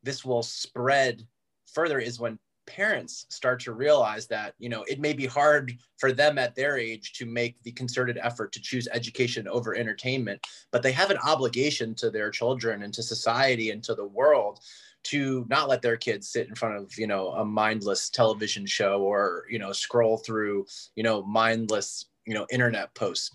this 0.02 0.24
will 0.24 0.42
spread 0.42 1.26
further 1.66 1.98
is 1.98 2.20
when 2.20 2.38
parents 2.66 3.26
start 3.28 3.60
to 3.60 3.72
realize 3.72 4.26
that 4.26 4.54
you 4.58 4.70
know 4.70 4.84
it 4.84 4.98
may 4.98 5.12
be 5.12 5.26
hard 5.26 5.76
for 5.98 6.12
them 6.12 6.38
at 6.38 6.54
their 6.54 6.78
age 6.78 7.12
to 7.12 7.26
make 7.26 7.62
the 7.62 7.72
concerted 7.72 8.18
effort 8.22 8.52
to 8.52 8.60
choose 8.60 8.88
education 8.90 9.46
over 9.48 9.74
entertainment 9.74 10.40
but 10.72 10.82
they 10.82 10.92
have 10.92 11.10
an 11.10 11.18
obligation 11.18 11.94
to 11.94 12.10
their 12.10 12.30
children 12.30 12.82
and 12.82 12.94
to 12.94 13.02
society 13.02 13.70
and 13.70 13.82
to 13.82 13.94
the 13.94 14.06
world 14.06 14.60
to 15.04 15.46
not 15.48 15.68
let 15.68 15.82
their 15.82 15.96
kids 15.96 16.28
sit 16.28 16.48
in 16.48 16.54
front 16.54 16.76
of 16.76 16.96
you 16.98 17.06
know 17.06 17.28
a 17.28 17.44
mindless 17.44 18.10
television 18.10 18.66
show 18.66 19.02
or 19.02 19.44
you 19.50 19.58
know 19.58 19.72
scroll 19.72 20.18
through 20.18 20.66
you 20.96 21.02
know 21.02 21.22
mindless 21.22 22.06
you 22.26 22.34
know 22.34 22.46
internet 22.50 22.94
posts. 22.94 23.30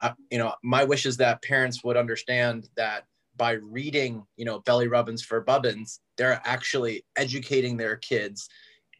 Uh, 0.00 0.12
you 0.30 0.38
know 0.38 0.52
my 0.62 0.84
wish 0.84 1.06
is 1.06 1.16
that 1.16 1.42
parents 1.42 1.82
would 1.84 1.96
understand 1.96 2.68
that 2.76 3.04
by 3.36 3.52
reading 3.52 4.24
you 4.36 4.44
know 4.44 4.60
belly 4.60 4.88
rubbins 4.88 5.22
for 5.22 5.40
bubbins 5.40 6.00
they're 6.16 6.40
actually 6.44 7.04
educating 7.16 7.76
their 7.76 7.96
kids 7.96 8.48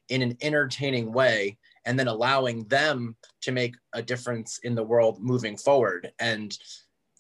in 0.08 0.22
an 0.22 0.36
entertaining 0.40 1.12
way 1.12 1.58
and 1.84 1.98
then 1.98 2.08
allowing 2.08 2.64
them 2.64 3.16
to 3.40 3.52
make 3.52 3.74
a 3.94 4.02
difference 4.02 4.58
in 4.62 4.74
the 4.74 4.82
world 4.82 5.22
moving 5.22 5.56
forward. 5.56 6.12
And 6.18 6.56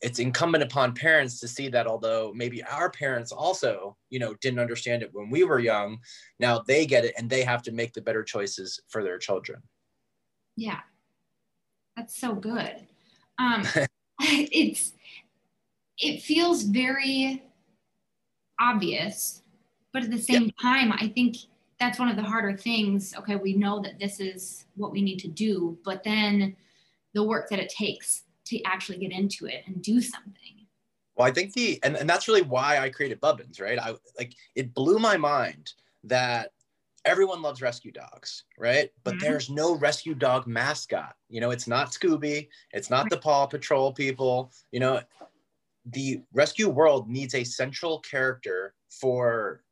it's 0.00 0.18
incumbent 0.18 0.62
upon 0.62 0.94
parents 0.94 1.40
to 1.40 1.48
see 1.48 1.68
that 1.68 1.86
although 1.86 2.32
maybe 2.34 2.62
our 2.64 2.90
parents 2.90 3.32
also 3.32 3.96
you 4.10 4.18
know 4.18 4.34
didn't 4.40 4.60
understand 4.60 5.02
it 5.02 5.10
when 5.12 5.30
we 5.30 5.44
were 5.44 5.58
young 5.58 5.98
now 6.38 6.62
they 6.66 6.86
get 6.86 7.04
it 7.04 7.14
and 7.18 7.28
they 7.28 7.42
have 7.42 7.62
to 7.62 7.72
make 7.72 7.92
the 7.92 8.00
better 8.00 8.22
choices 8.22 8.80
for 8.88 9.02
their 9.02 9.18
children. 9.18 9.60
Yeah. 10.56 10.80
That's 11.96 12.18
so 12.18 12.34
good. 12.34 12.86
Um, 13.40 13.62
it's 14.20 14.94
it 15.96 16.22
feels 16.22 16.64
very 16.64 17.40
obvious 18.60 19.44
but 19.92 20.02
at 20.02 20.10
the 20.10 20.18
same 20.18 20.50
time 20.60 20.90
i 20.90 21.06
think 21.06 21.36
that's 21.78 22.00
one 22.00 22.08
of 22.08 22.16
the 22.16 22.24
harder 22.24 22.56
things. 22.56 23.14
Okay 23.16 23.36
we 23.36 23.54
know 23.54 23.80
that 23.80 24.00
this 24.00 24.18
is 24.18 24.64
what 24.74 24.90
we 24.90 25.02
need 25.02 25.20
to 25.20 25.28
do 25.28 25.78
but 25.84 26.02
then 26.02 26.56
the 27.14 27.22
work 27.22 27.48
that 27.50 27.60
it 27.60 27.68
takes 27.68 28.24
to 28.48 28.62
actually 28.64 28.98
get 28.98 29.12
into 29.12 29.46
it 29.46 29.62
and 29.66 29.82
do 29.82 30.00
something 30.00 30.66
well 31.16 31.26
i 31.26 31.30
think 31.30 31.52
the 31.52 31.78
and, 31.82 31.96
and 31.96 32.08
that's 32.08 32.28
really 32.28 32.42
why 32.42 32.78
i 32.78 32.88
created 32.88 33.20
bubbins 33.20 33.60
right 33.60 33.78
i 33.78 33.92
like 34.18 34.34
it 34.54 34.74
blew 34.74 34.98
my 34.98 35.16
mind 35.16 35.72
that 36.04 36.50
everyone 37.04 37.40
loves 37.40 37.62
rescue 37.62 37.90
dogs, 37.90 38.44
right? 38.58 38.90
But 39.02 39.14
mm-hmm. 39.14 39.24
there's 39.24 39.50
no 39.50 39.76
rescue 39.76 40.14
dog 40.14 40.46
mascot. 40.46 41.14
You 41.28 41.40
know, 41.40 41.50
it's 41.50 41.66
not 41.66 41.90
Scooby, 41.90 42.48
it's 42.72 42.90
not 42.90 43.08
the 43.08 43.16
Paw 43.16 43.46
Patrol 43.46 43.92
people. 43.92 44.52
You 44.72 44.80
know, 44.80 45.00
the 45.86 46.22
rescue 46.32 46.68
world 46.68 47.08
needs 47.08 47.34
a 47.34 47.44
central 47.44 48.00
character 48.00 48.74
for 48.90 49.62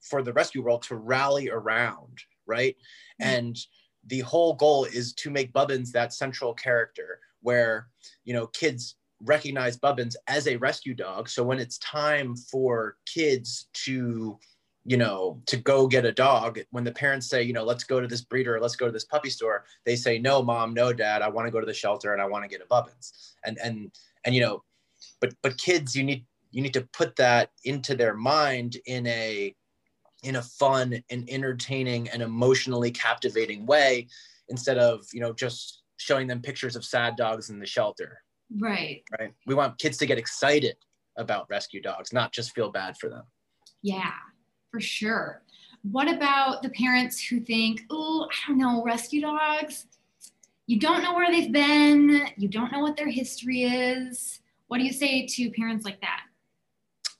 for 0.00 0.22
the 0.22 0.32
rescue 0.32 0.62
world 0.62 0.82
to 0.82 0.96
rally 0.96 1.50
around, 1.50 2.22
right? 2.46 2.76
Mm-hmm. 3.20 3.30
And 3.30 3.58
the 4.06 4.20
whole 4.20 4.54
goal 4.54 4.84
is 4.84 5.14
to 5.14 5.30
make 5.30 5.52
Bubbins 5.52 5.92
that 5.92 6.12
central 6.12 6.52
character 6.54 7.20
where, 7.44 7.88
you 8.24 8.34
know, 8.34 8.48
kids 8.48 8.96
recognize 9.22 9.76
Bubbins 9.76 10.16
as 10.26 10.48
a 10.48 10.56
rescue 10.56 10.94
dog. 10.94 11.28
So 11.28 11.44
when 11.44 11.58
it's 11.58 11.78
time 11.78 12.36
for 12.36 12.96
kids 13.06 13.68
to 13.84 14.38
you 14.86 14.98
know, 14.98 15.40
to 15.46 15.56
go 15.56 15.86
get 15.86 16.04
a 16.04 16.12
dog, 16.12 16.60
when 16.70 16.84
the 16.84 16.92
parents 16.92 17.26
say, 17.26 17.42
you 17.42 17.54
know, 17.54 17.64
let's 17.64 17.84
go 17.84 18.00
to 18.00 18.06
this 18.06 18.20
breeder, 18.20 18.60
let's 18.60 18.76
go 18.76 18.84
to 18.84 18.92
this 18.92 19.06
puppy 19.06 19.30
store, 19.30 19.64
they 19.86 19.96
say, 19.96 20.18
no, 20.18 20.42
mom, 20.42 20.74
no, 20.74 20.92
dad, 20.92 21.22
I 21.22 21.28
want 21.28 21.46
to 21.46 21.50
go 21.50 21.58
to 21.58 21.66
the 21.66 21.72
shelter 21.72 22.12
and 22.12 22.20
I 22.20 22.26
want 22.26 22.44
to 22.44 22.50
get 22.50 22.60
a 22.60 22.66
Bubbins. 22.66 23.34
And 23.46 23.58
and 23.64 23.90
and 24.24 24.34
you 24.34 24.42
know, 24.42 24.62
but 25.20 25.32
but 25.42 25.56
kids, 25.56 25.96
you 25.96 26.04
need 26.04 26.26
you 26.50 26.62
need 26.62 26.74
to 26.74 26.86
put 26.92 27.16
that 27.16 27.50
into 27.64 27.96
their 27.96 28.14
mind 28.14 28.76
in 28.86 29.06
a 29.06 29.54
in 30.22 30.36
a 30.36 30.42
fun 30.42 31.02
and 31.10 31.28
entertaining 31.30 32.08
and 32.10 32.22
emotionally 32.22 32.90
captivating 32.90 33.66
way 33.66 34.08
instead 34.48 34.78
of 34.78 35.06
you 35.12 35.20
know 35.20 35.32
just 35.32 35.82
showing 36.04 36.26
them 36.26 36.40
pictures 36.40 36.76
of 36.76 36.84
sad 36.84 37.16
dogs 37.16 37.50
in 37.50 37.58
the 37.58 37.66
shelter 37.66 38.20
right 38.58 39.02
right 39.18 39.32
we 39.46 39.54
want 39.54 39.78
kids 39.78 39.96
to 39.96 40.06
get 40.06 40.18
excited 40.18 40.76
about 41.16 41.46
rescue 41.48 41.80
dogs 41.80 42.12
not 42.12 42.32
just 42.32 42.54
feel 42.54 42.70
bad 42.70 42.96
for 42.98 43.08
them 43.08 43.22
yeah 43.82 44.12
for 44.74 44.80
sure. 44.80 45.40
What 45.82 46.12
about 46.12 46.62
the 46.62 46.70
parents 46.70 47.24
who 47.24 47.38
think, 47.38 47.82
oh, 47.90 48.26
I 48.28 48.48
don't 48.48 48.58
know, 48.58 48.82
rescue 48.82 49.20
dogs? 49.20 49.86
You 50.66 50.80
don't 50.80 51.00
know 51.00 51.14
where 51.14 51.30
they've 51.30 51.52
been, 51.52 52.26
you 52.36 52.48
don't 52.48 52.72
know 52.72 52.80
what 52.80 52.96
their 52.96 53.08
history 53.08 53.62
is. 53.62 54.40
What 54.66 54.78
do 54.78 54.84
you 54.84 54.92
say 54.92 55.28
to 55.28 55.50
parents 55.52 55.84
like 55.84 56.00
that? 56.00 56.22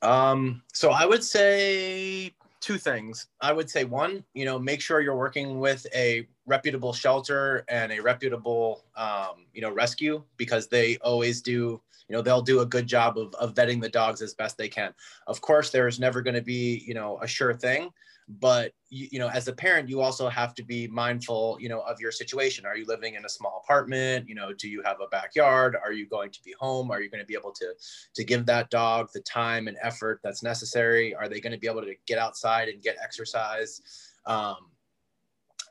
Um, 0.05 0.63
so 0.73 0.91
I 0.91 1.05
would 1.05 1.23
say 1.23 2.33
two 2.59 2.77
things. 2.77 3.27
I 3.39 3.53
would 3.53 3.69
say 3.69 3.85
one, 3.85 4.25
you 4.33 4.43
know, 4.43 4.59
make 4.59 4.81
sure 4.81 4.99
you're 4.99 5.15
working 5.15 5.61
with 5.61 5.87
a 5.95 6.27
reputable 6.45 6.93
shelter 6.93 7.65
and 7.69 7.91
a 7.91 7.99
reputable, 7.99 8.85
um, 8.95 9.45
you 9.53 9.61
know, 9.61 9.71
rescue 9.71 10.23
because 10.37 10.67
they 10.67 10.97
always 10.97 11.41
do 11.41 11.81
you 12.07 12.15
know 12.15 12.21
they'll 12.21 12.41
do 12.41 12.59
a 12.59 12.65
good 12.65 12.85
job 12.85 13.17
of, 13.17 13.33
of 13.35 13.55
vetting 13.55 13.81
the 13.81 13.89
dogs 13.89 14.21
as 14.21 14.33
best 14.33 14.57
they 14.57 14.69
can. 14.69 14.93
Of 15.27 15.41
course 15.41 15.71
there's 15.71 15.99
never 15.99 16.21
going 16.21 16.35
to 16.35 16.41
be 16.41 16.83
you 16.85 16.93
know 16.93 17.19
a 17.21 17.27
sure 17.27 17.53
thing 17.53 17.91
but 18.27 18.73
you, 18.89 19.07
you 19.11 19.19
know 19.19 19.27
as 19.27 19.47
a 19.47 19.53
parent 19.53 19.87
you 19.87 20.01
also 20.01 20.27
have 20.27 20.55
to 20.55 20.63
be 20.63 20.87
mindful 20.87 21.57
you 21.59 21.69
know 21.69 21.81
of 21.81 21.99
your 21.99 22.11
situation. 22.11 22.65
Are 22.65 22.77
you 22.77 22.85
living 22.85 23.15
in 23.15 23.25
a 23.25 23.29
small 23.29 23.61
apartment? 23.63 24.27
You 24.27 24.35
know 24.35 24.53
do 24.53 24.67
you 24.67 24.81
have 24.83 24.97
a 25.01 25.07
backyard? 25.07 25.75
Are 25.83 25.91
you 25.91 26.07
going 26.07 26.31
to 26.31 26.41
be 26.43 26.53
home? 26.59 26.91
Are 26.91 27.01
you 27.01 27.09
going 27.09 27.21
to 27.21 27.27
be 27.27 27.35
able 27.35 27.51
to 27.53 27.73
to 28.13 28.23
give 28.23 28.45
that 28.47 28.69
dog 28.69 29.09
the 29.13 29.21
time 29.21 29.67
and 29.67 29.77
effort 29.81 30.19
that's 30.23 30.43
necessary? 30.43 31.13
Are 31.13 31.29
they 31.29 31.39
going 31.39 31.53
to 31.53 31.59
be 31.59 31.67
able 31.67 31.81
to 31.81 31.93
get 32.07 32.17
outside 32.17 32.67
and 32.69 32.81
get 32.81 32.97
exercise? 33.01 33.81
Um, 34.25 34.57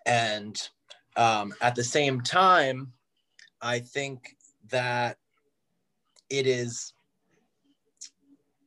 and 0.07 0.69
um, 1.17 1.55
at 1.61 1.75
the 1.75 1.85
same 1.85 2.21
time 2.21 2.93
i 3.63 3.79
think 3.79 4.37
that 4.69 5.19
it 6.31 6.47
is 6.47 6.93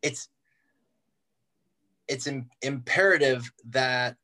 it's 0.01 0.29
it's 2.07 2.27
Im- 2.27 2.49
imperative 2.61 3.51
that 3.69 4.15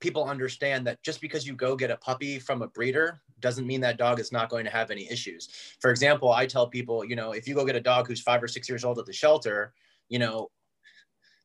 people 0.00 0.24
understand 0.24 0.86
that 0.86 1.00
just 1.02 1.20
because 1.20 1.46
you 1.46 1.54
go 1.54 1.76
get 1.76 1.90
a 1.90 1.96
puppy 1.96 2.38
from 2.38 2.60
a 2.62 2.66
breeder 2.68 3.20
doesn't 3.40 3.66
mean 3.66 3.80
that 3.80 3.98
dog 3.98 4.18
is 4.18 4.32
not 4.32 4.48
going 4.48 4.64
to 4.64 4.70
have 4.70 4.90
any 4.90 5.08
issues. 5.10 5.48
For 5.80 5.90
example, 5.90 6.32
I 6.32 6.46
tell 6.46 6.66
people, 6.66 7.04
you 7.04 7.16
know, 7.16 7.32
if 7.32 7.46
you 7.46 7.54
go 7.54 7.64
get 7.64 7.76
a 7.76 7.80
dog 7.80 8.08
who's 8.08 8.20
five 8.20 8.42
or 8.42 8.48
six 8.48 8.68
years 8.68 8.84
old 8.84 8.98
at 8.98 9.06
the 9.06 9.12
shelter, 9.12 9.72
you 10.08 10.18
know, 10.18 10.50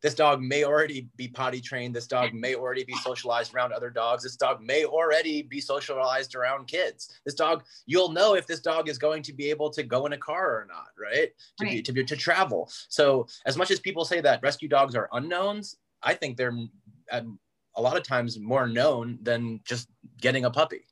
this 0.01 0.13
dog 0.13 0.41
may 0.41 0.63
already 0.63 1.07
be 1.15 1.27
potty 1.27 1.59
trained. 1.59 1.95
This 1.95 2.07
dog 2.07 2.33
may 2.33 2.55
already 2.55 2.83
be 2.83 2.93
socialized 2.95 3.53
around 3.53 3.73
other 3.73 3.89
dogs. 3.89 4.23
This 4.23 4.35
dog 4.35 4.61
may 4.61 4.85
already 4.85 5.41
be 5.41 5.59
socialized 5.59 6.35
around 6.35 6.67
kids. 6.67 7.11
This 7.25 7.33
dog, 7.33 7.63
you'll 7.85 8.11
know 8.11 8.35
if 8.35 8.45
this 8.45 8.59
dog 8.59 8.89
is 8.89 8.97
going 8.97 9.23
to 9.23 9.33
be 9.33 9.49
able 9.49 9.69
to 9.71 9.83
go 9.83 10.05
in 10.05 10.13
a 10.13 10.17
car 10.17 10.61
or 10.61 10.67
not, 10.67 10.89
right? 10.99 11.31
To 11.59 11.65
right. 11.65 11.73
be 11.73 11.81
to 11.81 11.91
be 11.91 12.03
to 12.03 12.15
travel. 12.15 12.69
So 12.89 13.27
as 13.45 13.57
much 13.57 13.71
as 13.71 13.79
people 13.79 14.05
say 14.05 14.21
that 14.21 14.41
rescue 14.43 14.69
dogs 14.69 14.95
are 14.95 15.09
unknowns, 15.13 15.77
I 16.03 16.13
think 16.13 16.37
they're 16.37 16.57
um, 17.11 17.39
a 17.75 17.81
lot 17.81 17.97
of 17.97 18.03
times 18.03 18.39
more 18.39 18.67
known 18.67 19.17
than 19.21 19.61
just 19.65 19.89
getting 20.21 20.45
a 20.45 20.51
puppy. 20.51 20.85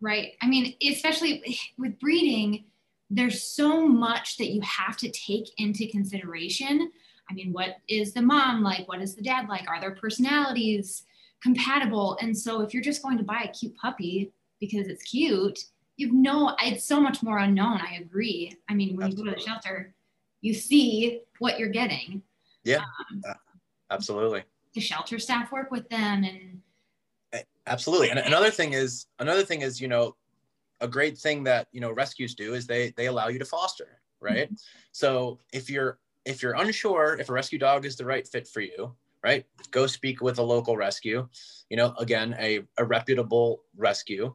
Right. 0.00 0.32
I 0.42 0.48
mean, 0.48 0.74
especially 0.82 1.60
with 1.78 1.98
breeding, 2.00 2.64
there's 3.10 3.42
so 3.42 3.86
much 3.86 4.38
that 4.38 4.50
you 4.50 4.60
have 4.62 4.96
to 4.98 5.10
take 5.10 5.50
into 5.58 5.86
consideration 5.88 6.90
I 7.30 7.34
mean, 7.34 7.52
what 7.52 7.76
is 7.88 8.12
the 8.12 8.22
mom 8.22 8.62
like? 8.62 8.88
What 8.88 9.00
is 9.00 9.14
the 9.14 9.22
dad 9.22 9.48
like? 9.48 9.68
Are 9.68 9.80
their 9.80 9.94
personalities 9.94 11.04
compatible? 11.42 12.18
And 12.20 12.36
so 12.36 12.60
if 12.60 12.74
you're 12.74 12.82
just 12.82 13.02
going 13.02 13.18
to 13.18 13.24
buy 13.24 13.42
a 13.44 13.52
cute 13.52 13.76
puppy 13.76 14.32
because 14.58 14.88
it's 14.88 15.04
cute, 15.04 15.58
you've 15.96 16.12
no, 16.12 16.56
it's 16.62 16.84
so 16.84 17.00
much 17.00 17.22
more 17.22 17.38
unknown. 17.38 17.80
I 17.80 17.96
agree. 18.00 18.56
I 18.68 18.74
mean, 18.74 18.96
when 18.96 19.06
absolutely. 19.06 19.30
you 19.30 19.36
go 19.36 19.38
to 19.38 19.44
the 19.44 19.50
shelter, 19.50 19.94
you 20.40 20.54
see 20.54 21.20
what 21.38 21.58
you're 21.58 21.68
getting. 21.68 22.22
Yeah, 22.64 22.78
um, 22.78 23.22
uh, 23.28 23.34
absolutely. 23.90 24.42
The 24.74 24.80
shelter 24.80 25.18
staff 25.18 25.52
work 25.52 25.70
with 25.70 25.88
them 25.88 26.24
and 26.24 26.60
absolutely. 27.66 28.10
And 28.10 28.18
another 28.18 28.50
thing 28.50 28.72
is, 28.72 29.06
another 29.18 29.44
thing 29.44 29.62
is, 29.62 29.80
you 29.80 29.88
know, 29.88 30.16
a 30.80 30.88
great 30.88 31.16
thing 31.18 31.44
that, 31.44 31.68
you 31.72 31.80
know, 31.80 31.92
rescues 31.92 32.34
do 32.34 32.54
is 32.54 32.66
they, 32.66 32.92
they 32.96 33.06
allow 33.06 33.28
you 33.28 33.38
to 33.38 33.44
foster, 33.44 34.00
right? 34.20 34.46
Mm-hmm. 34.46 34.54
So 34.92 35.38
if 35.52 35.70
you're 35.70 35.98
if 36.24 36.42
you're 36.42 36.54
unsure 36.54 37.16
if 37.18 37.28
a 37.28 37.32
rescue 37.32 37.58
dog 37.58 37.84
is 37.84 37.96
the 37.96 38.04
right 38.04 38.26
fit 38.26 38.46
for 38.46 38.60
you, 38.60 38.94
right, 39.24 39.44
go 39.70 39.86
speak 39.86 40.20
with 40.20 40.38
a 40.38 40.42
local 40.42 40.76
rescue, 40.76 41.28
you 41.68 41.76
know, 41.76 41.94
again, 41.98 42.34
a, 42.38 42.60
a 42.78 42.84
reputable 42.84 43.62
rescue, 43.76 44.34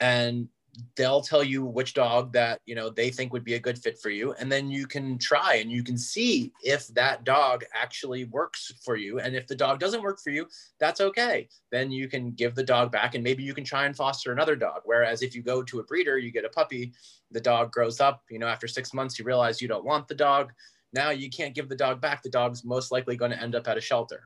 and 0.00 0.48
they'll 0.96 1.20
tell 1.20 1.42
you 1.42 1.64
which 1.64 1.94
dog 1.94 2.32
that 2.32 2.60
you 2.66 2.74
know 2.74 2.90
they 2.90 3.10
think 3.10 3.32
would 3.32 3.44
be 3.44 3.54
a 3.54 3.60
good 3.60 3.78
fit 3.78 3.98
for 3.98 4.10
you 4.10 4.32
and 4.34 4.50
then 4.50 4.70
you 4.70 4.86
can 4.86 5.18
try 5.18 5.56
and 5.56 5.70
you 5.70 5.82
can 5.82 5.96
see 5.96 6.52
if 6.62 6.88
that 6.88 7.24
dog 7.24 7.64
actually 7.72 8.24
works 8.24 8.72
for 8.84 8.96
you 8.96 9.20
and 9.20 9.36
if 9.36 9.46
the 9.46 9.54
dog 9.54 9.78
doesn't 9.78 10.02
work 10.02 10.20
for 10.20 10.30
you 10.30 10.46
that's 10.78 11.00
okay. 11.00 11.48
Then 11.70 11.90
you 11.90 12.08
can 12.08 12.32
give 12.32 12.54
the 12.54 12.62
dog 12.62 12.90
back 12.92 13.14
and 13.14 13.22
maybe 13.22 13.42
you 13.42 13.54
can 13.54 13.64
try 13.64 13.86
and 13.86 13.96
foster 13.96 14.32
another 14.32 14.56
dog 14.56 14.82
whereas 14.84 15.22
if 15.22 15.34
you 15.34 15.42
go 15.42 15.62
to 15.62 15.80
a 15.80 15.84
breeder 15.84 16.18
you 16.18 16.30
get 16.30 16.44
a 16.44 16.48
puppy 16.48 16.92
the 17.30 17.40
dog 17.40 17.72
grows 17.72 18.00
up 18.00 18.22
you 18.30 18.38
know 18.38 18.46
after 18.46 18.68
6 18.68 18.94
months 18.94 19.18
you 19.18 19.24
realize 19.24 19.62
you 19.62 19.68
don't 19.68 19.84
want 19.84 20.08
the 20.08 20.14
dog 20.14 20.52
now 20.94 21.10
you 21.10 21.28
can't 21.28 21.54
give 21.54 21.68
the 21.68 21.76
dog 21.76 22.00
back. 22.00 22.22
The 22.22 22.30
dog's 22.30 22.64
most 22.64 22.92
likely 22.92 23.16
going 23.16 23.30
to 23.30 23.40
end 23.40 23.54
up 23.54 23.68
at 23.68 23.76
a 23.76 23.80
shelter. 23.80 24.22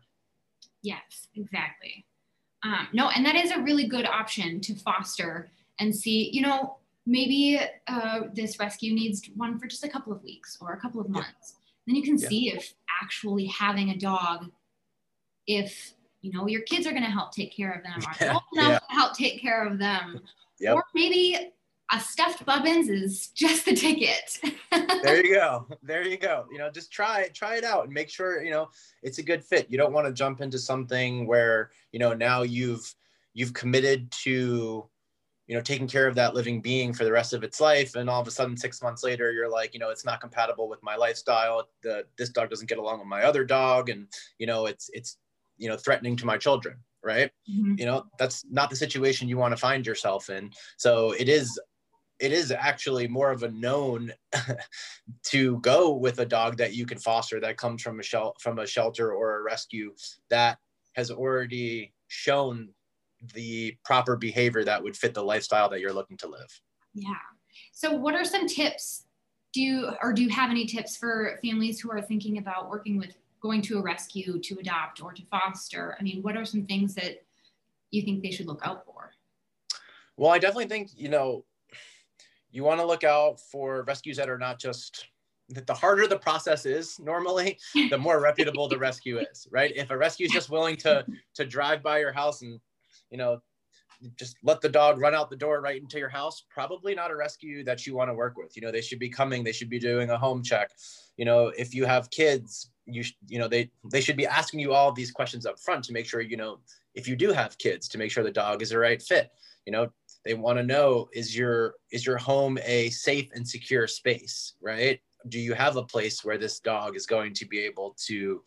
Yes, 0.82 1.28
exactly. 1.34 2.04
Um, 2.64 2.88
no, 2.92 3.08
and 3.10 3.24
that 3.24 3.34
is 3.34 3.50
a 3.50 3.60
really 3.60 3.86
good 3.86 4.06
option 4.06 4.60
to 4.62 4.74
foster 4.74 5.50
and 5.78 5.94
see, 5.94 6.30
you 6.32 6.42
know, 6.42 6.78
maybe 7.06 7.60
uh, 7.86 8.20
this 8.34 8.58
rescue 8.58 8.94
needs 8.94 9.22
one 9.36 9.58
for 9.58 9.66
just 9.66 9.84
a 9.84 9.88
couple 9.88 10.12
of 10.12 10.22
weeks 10.22 10.58
or 10.60 10.72
a 10.72 10.80
couple 10.80 11.00
of 11.00 11.08
months. 11.08 11.28
Yeah. 11.42 11.54
Then 11.86 11.96
you 11.96 12.02
can 12.02 12.18
yeah. 12.18 12.28
see 12.28 12.52
if 12.52 12.74
actually 13.02 13.46
having 13.46 13.90
a 13.90 13.96
dog, 13.96 14.50
if 15.46 15.94
you 16.20 16.32
know 16.32 16.46
your 16.48 16.62
kids 16.62 16.86
are 16.86 16.90
going 16.90 17.02
to 17.04 17.10
help 17.10 17.32
take 17.32 17.56
care 17.56 17.72
of 17.72 17.82
them, 17.82 18.10
or 18.10 18.14
yeah. 18.20 18.38
yeah. 18.52 18.78
help 18.90 19.16
take 19.16 19.40
care 19.40 19.66
of 19.66 19.78
them, 19.78 20.20
yep. 20.60 20.74
or 20.74 20.84
maybe 20.94 21.52
a 21.90 22.00
stuffed 22.00 22.44
bubbins 22.44 22.88
is 22.88 23.28
just 23.28 23.64
the 23.64 23.74
ticket. 23.74 24.38
there 25.02 25.24
you 25.24 25.34
go. 25.34 25.66
There 25.82 26.06
you 26.06 26.18
go. 26.18 26.46
You 26.52 26.58
know, 26.58 26.70
just 26.70 26.92
try 26.92 27.20
it, 27.22 27.34
try 27.34 27.56
it 27.56 27.64
out 27.64 27.84
and 27.84 27.92
make 27.92 28.10
sure, 28.10 28.42
you 28.42 28.50
know, 28.50 28.68
it's 29.02 29.18
a 29.18 29.22
good 29.22 29.42
fit. 29.42 29.70
You 29.70 29.78
don't 29.78 29.92
want 29.92 30.06
to 30.06 30.12
jump 30.12 30.40
into 30.40 30.58
something 30.58 31.26
where, 31.26 31.70
you 31.92 31.98
know, 31.98 32.12
now 32.12 32.42
you've 32.42 32.94
you've 33.32 33.54
committed 33.54 34.10
to, 34.10 34.86
you 35.46 35.56
know, 35.56 35.62
taking 35.62 35.88
care 35.88 36.06
of 36.06 36.14
that 36.16 36.34
living 36.34 36.60
being 36.60 36.92
for 36.92 37.04
the 37.04 37.12
rest 37.12 37.32
of 37.32 37.42
its 37.42 37.58
life. 37.58 37.94
And 37.94 38.10
all 38.10 38.20
of 38.20 38.28
a 38.28 38.32
sudden, 38.32 38.56
six 38.56 38.82
months 38.82 39.02
later, 39.02 39.32
you're 39.32 39.50
like, 39.50 39.72
you 39.72 39.80
know, 39.80 39.90
it's 39.90 40.04
not 40.04 40.20
compatible 40.20 40.68
with 40.68 40.82
my 40.82 40.96
lifestyle. 40.96 41.68
The 41.82 42.04
this 42.18 42.28
dog 42.28 42.50
doesn't 42.50 42.68
get 42.68 42.78
along 42.78 42.98
with 42.98 43.08
my 43.08 43.22
other 43.22 43.44
dog. 43.44 43.88
And, 43.88 44.08
you 44.38 44.46
know, 44.46 44.66
it's 44.66 44.90
it's, 44.92 45.16
you 45.56 45.68
know, 45.70 45.76
threatening 45.76 46.16
to 46.16 46.26
my 46.26 46.36
children 46.36 46.76
right 47.04 47.30
mm-hmm. 47.48 47.74
you 47.78 47.86
know 47.86 48.04
that's 48.18 48.44
not 48.50 48.70
the 48.70 48.76
situation 48.76 49.28
you 49.28 49.38
want 49.38 49.52
to 49.52 49.56
find 49.56 49.86
yourself 49.86 50.30
in 50.30 50.50
so 50.76 51.12
it 51.12 51.28
is 51.28 51.58
it 52.20 52.32
is 52.32 52.50
actually 52.50 53.06
more 53.06 53.30
of 53.30 53.42
a 53.42 53.50
known 53.50 54.12
to 55.24 55.58
go 55.60 55.92
with 55.92 56.18
a 56.18 56.26
dog 56.26 56.56
that 56.56 56.74
you 56.74 56.86
can 56.86 56.98
foster 56.98 57.40
that 57.40 57.56
comes 57.56 57.82
from 57.82 58.00
a 58.00 58.02
shel- 58.02 58.36
from 58.40 58.58
a 58.58 58.66
shelter 58.66 59.12
or 59.12 59.38
a 59.38 59.42
rescue 59.42 59.94
that 60.30 60.58
has 60.94 61.10
already 61.10 61.92
shown 62.08 62.68
the 63.34 63.76
proper 63.84 64.16
behavior 64.16 64.64
that 64.64 64.82
would 64.82 64.96
fit 64.96 65.14
the 65.14 65.22
lifestyle 65.22 65.68
that 65.68 65.80
you're 65.80 65.92
looking 65.92 66.16
to 66.16 66.28
live. 66.28 66.60
Yeah. 66.94 67.14
So 67.72 67.92
what 67.92 68.14
are 68.14 68.24
some 68.24 68.46
tips 68.46 69.04
do 69.52 69.62
you 69.62 69.90
or 70.02 70.12
do 70.12 70.22
you 70.22 70.28
have 70.28 70.50
any 70.50 70.66
tips 70.66 70.96
for 70.96 71.38
families 71.42 71.80
who 71.80 71.90
are 71.90 72.02
thinking 72.02 72.38
about 72.38 72.68
working 72.68 72.98
with 72.98 73.16
going 73.40 73.62
to 73.62 73.78
a 73.78 73.82
rescue 73.82 74.38
to 74.40 74.58
adopt 74.58 75.02
or 75.02 75.12
to 75.12 75.22
foster? 75.30 75.96
I 75.98 76.02
mean, 76.02 76.22
what 76.22 76.36
are 76.36 76.44
some 76.44 76.66
things 76.66 76.94
that 76.94 77.22
you 77.90 78.02
think 78.02 78.22
they 78.22 78.30
should 78.30 78.46
look 78.46 78.60
out 78.62 78.84
for? 78.84 79.12
Well, 80.16 80.30
I 80.30 80.38
definitely 80.38 80.66
think, 80.66 80.90
you 80.96 81.08
know, 81.08 81.44
you 82.50 82.64
want 82.64 82.80
to 82.80 82.86
look 82.86 83.04
out 83.04 83.40
for 83.40 83.82
rescues 83.84 84.16
that 84.16 84.28
are 84.28 84.38
not 84.38 84.58
just 84.58 85.08
that 85.50 85.66
the 85.66 85.74
harder 85.74 86.06
the 86.06 86.18
process 86.18 86.66
is 86.66 86.98
normally 86.98 87.58
the 87.90 87.98
more 87.98 88.20
reputable 88.28 88.68
the 88.68 88.78
rescue 88.78 89.18
is 89.18 89.46
right? 89.50 89.72
If 89.74 89.90
a 89.90 89.96
rescue 89.96 90.26
is 90.26 90.32
just 90.32 90.50
willing 90.50 90.76
to 90.78 91.04
to 91.34 91.44
drive 91.44 91.82
by 91.82 91.98
your 91.98 92.12
house 92.12 92.42
and 92.42 92.60
you 93.10 93.18
know 93.18 93.40
just 94.16 94.36
let 94.44 94.60
the 94.60 94.68
dog 94.68 95.00
run 95.00 95.14
out 95.14 95.28
the 95.28 95.36
door 95.36 95.60
right 95.60 95.80
into 95.80 95.98
your 95.98 96.08
house 96.08 96.44
probably 96.48 96.94
not 96.94 97.10
a 97.10 97.16
rescue 97.16 97.64
that 97.64 97.84
you 97.86 97.96
want 97.96 98.08
to 98.08 98.14
work 98.14 98.36
with. 98.36 98.54
You 98.56 98.62
know 98.62 98.70
they 98.70 98.82
should 98.82 98.98
be 98.98 99.08
coming 99.08 99.42
they 99.42 99.52
should 99.52 99.70
be 99.70 99.78
doing 99.78 100.10
a 100.10 100.18
home 100.18 100.42
check. 100.42 100.70
You 101.16 101.24
know 101.24 101.52
if 101.56 101.74
you 101.74 101.84
have 101.84 102.10
kids 102.10 102.70
you 102.86 103.04
you 103.26 103.38
know 103.38 103.48
they 103.48 103.70
they 103.90 104.00
should 104.00 104.16
be 104.16 104.26
asking 104.26 104.60
you 104.60 104.72
all 104.72 104.92
these 104.92 105.10
questions 105.10 105.46
up 105.46 105.58
front 105.60 105.84
to 105.84 105.92
make 105.92 106.06
sure 106.06 106.20
you 106.20 106.36
know 106.36 106.58
if 106.94 107.06
you 107.06 107.16
do 107.16 107.32
have 107.32 107.58
kids 107.58 107.88
to 107.88 107.98
make 107.98 108.10
sure 108.10 108.24
the 108.24 108.30
dog 108.30 108.62
is 108.62 108.70
the 108.70 108.78
right 108.78 109.02
fit. 109.02 109.30
You 109.64 109.72
know 109.72 109.92
they 110.24 110.34
want 110.34 110.58
to 110.58 110.62
know 110.62 111.08
is 111.12 111.36
your 111.36 111.74
is 111.90 112.04
your 112.04 112.18
home 112.18 112.58
a 112.64 112.90
safe 112.90 113.30
and 113.34 113.46
secure 113.46 113.86
space 113.86 114.54
right? 114.60 115.00
Do 115.28 115.40
you 115.40 115.52
have 115.54 115.76
a 115.76 115.82
place 115.82 116.24
where 116.24 116.38
this 116.38 116.60
dog 116.60 116.96
is 116.96 117.04
going 117.04 117.34
to 117.34 117.46
be 117.46 117.58
able 117.60 117.96
to 118.06 118.42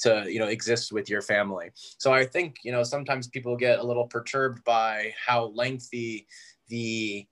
to 0.00 0.24
you 0.26 0.38
know 0.38 0.48
exist 0.48 0.92
with 0.92 1.08
your 1.08 1.22
family? 1.22 1.70
So 1.98 2.12
i 2.12 2.24
think 2.24 2.56
you 2.64 2.72
know 2.72 2.82
sometimes 2.82 3.28
people 3.28 3.56
get 3.56 3.78
a 3.78 3.82
little 3.82 4.06
perturbed 4.06 4.64
by 4.64 5.14
how 5.24 5.46
lengthy 5.54 6.26
the 6.68 7.26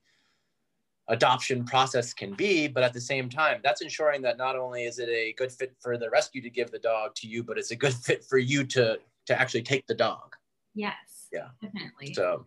adoption 1.09 1.63
process 1.65 2.15
can 2.15 2.33
be 2.33 2.67
but 2.67 2.81
at 2.81 2.91
the 2.91 2.99
same 2.99 3.29
time 3.29 3.61
that's 3.63 3.81
ensuring 3.81 4.23
that 4.23 4.39
not 4.39 4.55
only 4.55 4.85
is 4.85 4.97
it 4.97 5.07
a 5.09 5.33
good 5.33 5.51
fit 5.51 5.75
for 5.79 5.99
the 5.99 6.09
rescue 6.09 6.41
to 6.41 6.49
give 6.49 6.71
the 6.71 6.79
dog 6.79 7.13
to 7.13 7.27
you 7.27 7.43
but 7.43 7.59
it's 7.59 7.69
a 7.69 7.75
good 7.75 7.93
fit 7.93 8.23
for 8.23 8.39
you 8.39 8.63
to 8.63 8.97
to 9.27 9.39
actually 9.39 9.61
take 9.61 9.85
the 9.87 9.93
dog. 9.93 10.35
Yes 10.73 11.15
yeah. 11.35 11.49
definitely. 11.61 12.13
So 12.13 12.45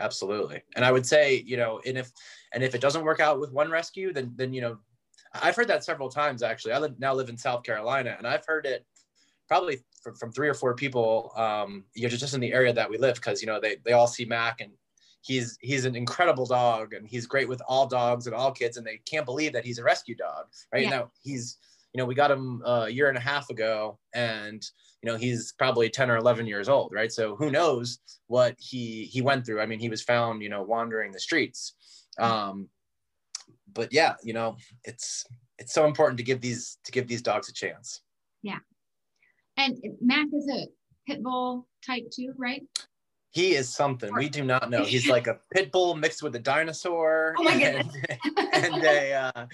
absolutely. 0.00 0.62
And 0.76 0.84
i 0.84 0.92
would 0.92 1.06
say 1.06 1.42
you 1.46 1.56
know 1.56 1.80
and 1.86 1.98
if 1.98 2.10
and 2.52 2.64
if 2.64 2.74
it 2.74 2.80
doesn't 2.80 3.04
work 3.04 3.20
out 3.20 3.40
with 3.40 3.52
one 3.52 3.70
rescue 3.70 4.12
then 4.12 4.32
then 4.36 4.52
you 4.52 4.60
know 4.60 4.78
i've 5.34 5.56
heard 5.56 5.68
that 5.68 5.84
several 5.84 6.08
times 6.08 6.42
actually. 6.42 6.72
I 6.72 6.78
live, 6.78 6.98
now 6.98 7.14
live 7.14 7.28
in 7.28 7.36
south 7.36 7.62
carolina 7.62 8.14
and 8.18 8.26
i've 8.26 8.44
heard 8.46 8.66
it 8.66 8.84
probably 9.48 9.80
from, 10.02 10.14
from 10.16 10.32
three 10.32 10.48
or 10.48 10.54
four 10.54 10.74
people 10.74 11.32
um 11.36 11.84
you 11.94 12.02
know 12.02 12.08
just 12.08 12.34
in 12.34 12.40
the 12.40 12.52
area 12.52 12.72
that 12.72 12.90
we 12.90 12.98
live 12.98 13.16
because 13.16 13.40
you 13.40 13.46
know 13.46 13.60
they 13.60 13.76
they 13.84 13.92
all 13.92 14.06
see 14.06 14.24
mac 14.24 14.60
and 14.60 14.72
he's 15.22 15.58
he's 15.60 15.84
an 15.84 15.94
incredible 15.94 16.46
dog 16.46 16.94
and 16.94 17.06
he's 17.06 17.26
great 17.26 17.48
with 17.48 17.60
all 17.68 17.86
dogs 17.86 18.26
and 18.26 18.34
all 18.34 18.50
kids 18.50 18.76
and 18.76 18.86
they 18.86 18.98
can't 19.04 19.26
believe 19.26 19.52
that 19.52 19.64
he's 19.64 19.78
a 19.78 19.84
rescue 19.84 20.14
dog 20.14 20.46
right? 20.72 20.84
Yeah. 20.84 20.90
now 20.90 21.10
he's 21.22 21.58
you 21.92 21.98
know 21.98 22.04
we 22.04 22.14
got 22.14 22.30
him 22.30 22.62
a 22.64 22.88
year 22.88 23.08
and 23.08 23.18
a 23.18 23.20
half 23.20 23.50
ago 23.50 23.98
and 24.14 24.62
you 25.02 25.10
know 25.10 25.16
he's 25.16 25.52
probably 25.58 25.88
10 25.88 26.10
or 26.10 26.16
11 26.16 26.46
years 26.46 26.68
old 26.68 26.92
right? 26.92 27.12
So 27.12 27.36
who 27.36 27.50
knows 27.50 27.98
what 28.26 28.54
he 28.58 29.04
he 29.04 29.22
went 29.22 29.44
through. 29.44 29.60
I 29.60 29.66
mean 29.66 29.80
he 29.80 29.88
was 29.88 30.02
found 30.02 30.42
you 30.42 30.48
know 30.48 30.62
wandering 30.62 31.12
the 31.12 31.20
streets. 31.20 31.74
Um 32.18 32.68
but 33.72 33.92
yeah 33.92 34.14
you 34.22 34.32
know 34.32 34.56
it's 34.84 35.24
it's 35.58 35.74
so 35.74 35.86
important 35.86 36.18
to 36.18 36.24
give 36.24 36.40
these 36.40 36.78
to 36.84 36.92
give 36.92 37.08
these 37.08 37.22
dogs 37.22 37.48
a 37.48 37.52
chance. 37.52 38.02
Yeah. 38.42 38.58
And 39.56 39.76
mac 40.00 40.26
is 40.32 40.48
a 40.48 40.66
pit 41.06 41.22
bull 41.22 41.66
type 41.84 42.04
too 42.12 42.32
right? 42.36 42.62
He 43.32 43.54
is 43.54 43.72
something. 43.72 44.12
We 44.12 44.28
do 44.28 44.42
not 44.42 44.70
know. 44.70 44.82
He's 44.82 45.06
like 45.06 45.28
a 45.28 45.38
pit 45.52 45.70
bull 45.70 45.94
mixed 45.94 46.20
with 46.20 46.34
a 46.34 46.40
dinosaur 46.40 47.34
oh 47.38 47.44
my 47.44 47.52
and, 47.52 47.90
and 48.52 48.84
a 48.84 49.12
uh, 49.12 49.46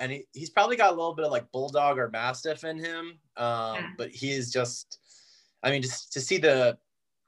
and 0.00 0.10
he, 0.10 0.26
he's 0.32 0.50
probably 0.50 0.76
got 0.76 0.92
a 0.92 0.96
little 0.96 1.14
bit 1.14 1.26
of 1.26 1.30
like 1.30 1.50
bulldog 1.52 1.98
or 1.98 2.08
mastiff 2.10 2.64
in 2.64 2.78
him 2.78 3.18
um, 3.36 3.76
yeah. 3.76 3.86
but 3.96 4.10
he 4.10 4.32
is 4.32 4.50
just 4.50 4.98
i 5.62 5.70
mean 5.70 5.82
just 5.82 6.12
to 6.12 6.20
see 6.20 6.38
the 6.38 6.76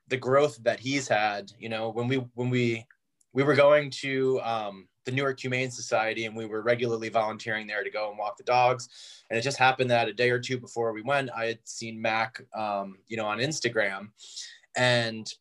the 0.08 0.16
growth 0.16 0.58
that 0.62 0.80
he's 0.80 1.06
had 1.06 1.52
you 1.58 1.68
know 1.68 1.90
when 1.90 2.08
we 2.08 2.16
when 2.34 2.50
we 2.50 2.84
we 3.32 3.42
were 3.42 3.54
going 3.54 3.90
to 3.90 4.40
um, 4.42 4.88
the 5.04 5.12
newark 5.12 5.40
humane 5.40 5.70
society 5.70 6.26
and 6.26 6.36
we 6.36 6.46
were 6.46 6.62
regularly 6.62 7.08
volunteering 7.08 7.66
there 7.66 7.84
to 7.84 7.90
go 7.90 8.10
and 8.10 8.18
walk 8.18 8.36
the 8.36 8.42
dogs 8.42 8.88
and 9.30 9.38
it 9.38 9.42
just 9.42 9.58
happened 9.58 9.90
that 9.90 10.08
a 10.08 10.12
day 10.12 10.30
or 10.30 10.40
two 10.40 10.58
before 10.58 10.92
we 10.92 11.02
went 11.02 11.30
i 11.36 11.46
had 11.46 11.58
seen 11.64 12.00
mac 12.00 12.42
um, 12.54 12.96
you 13.06 13.16
know 13.16 13.26
on 13.26 13.38
instagram 13.38 14.08
and 14.76 15.34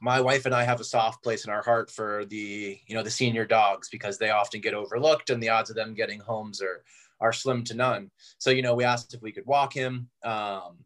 my 0.00 0.20
wife 0.20 0.46
and 0.46 0.54
I 0.54 0.64
have 0.64 0.80
a 0.80 0.84
soft 0.84 1.22
place 1.22 1.44
in 1.44 1.50
our 1.50 1.62
heart 1.62 1.90
for 1.90 2.24
the 2.26 2.78
you 2.86 2.94
know 2.94 3.02
the 3.02 3.10
senior 3.10 3.44
dogs 3.44 3.88
because 3.88 4.18
they 4.18 4.30
often 4.30 4.60
get 4.60 4.74
overlooked 4.74 5.30
and 5.30 5.42
the 5.42 5.48
odds 5.48 5.70
of 5.70 5.76
them 5.76 5.94
getting 5.94 6.20
homes 6.20 6.62
are 6.62 6.84
are 7.20 7.32
slim 7.32 7.64
to 7.64 7.74
none. 7.74 8.10
So 8.38 8.50
you 8.50 8.62
know 8.62 8.74
we 8.74 8.84
asked 8.84 9.14
if 9.14 9.22
we 9.22 9.32
could 9.32 9.46
walk 9.46 9.72
him, 9.72 10.08
um, 10.24 10.78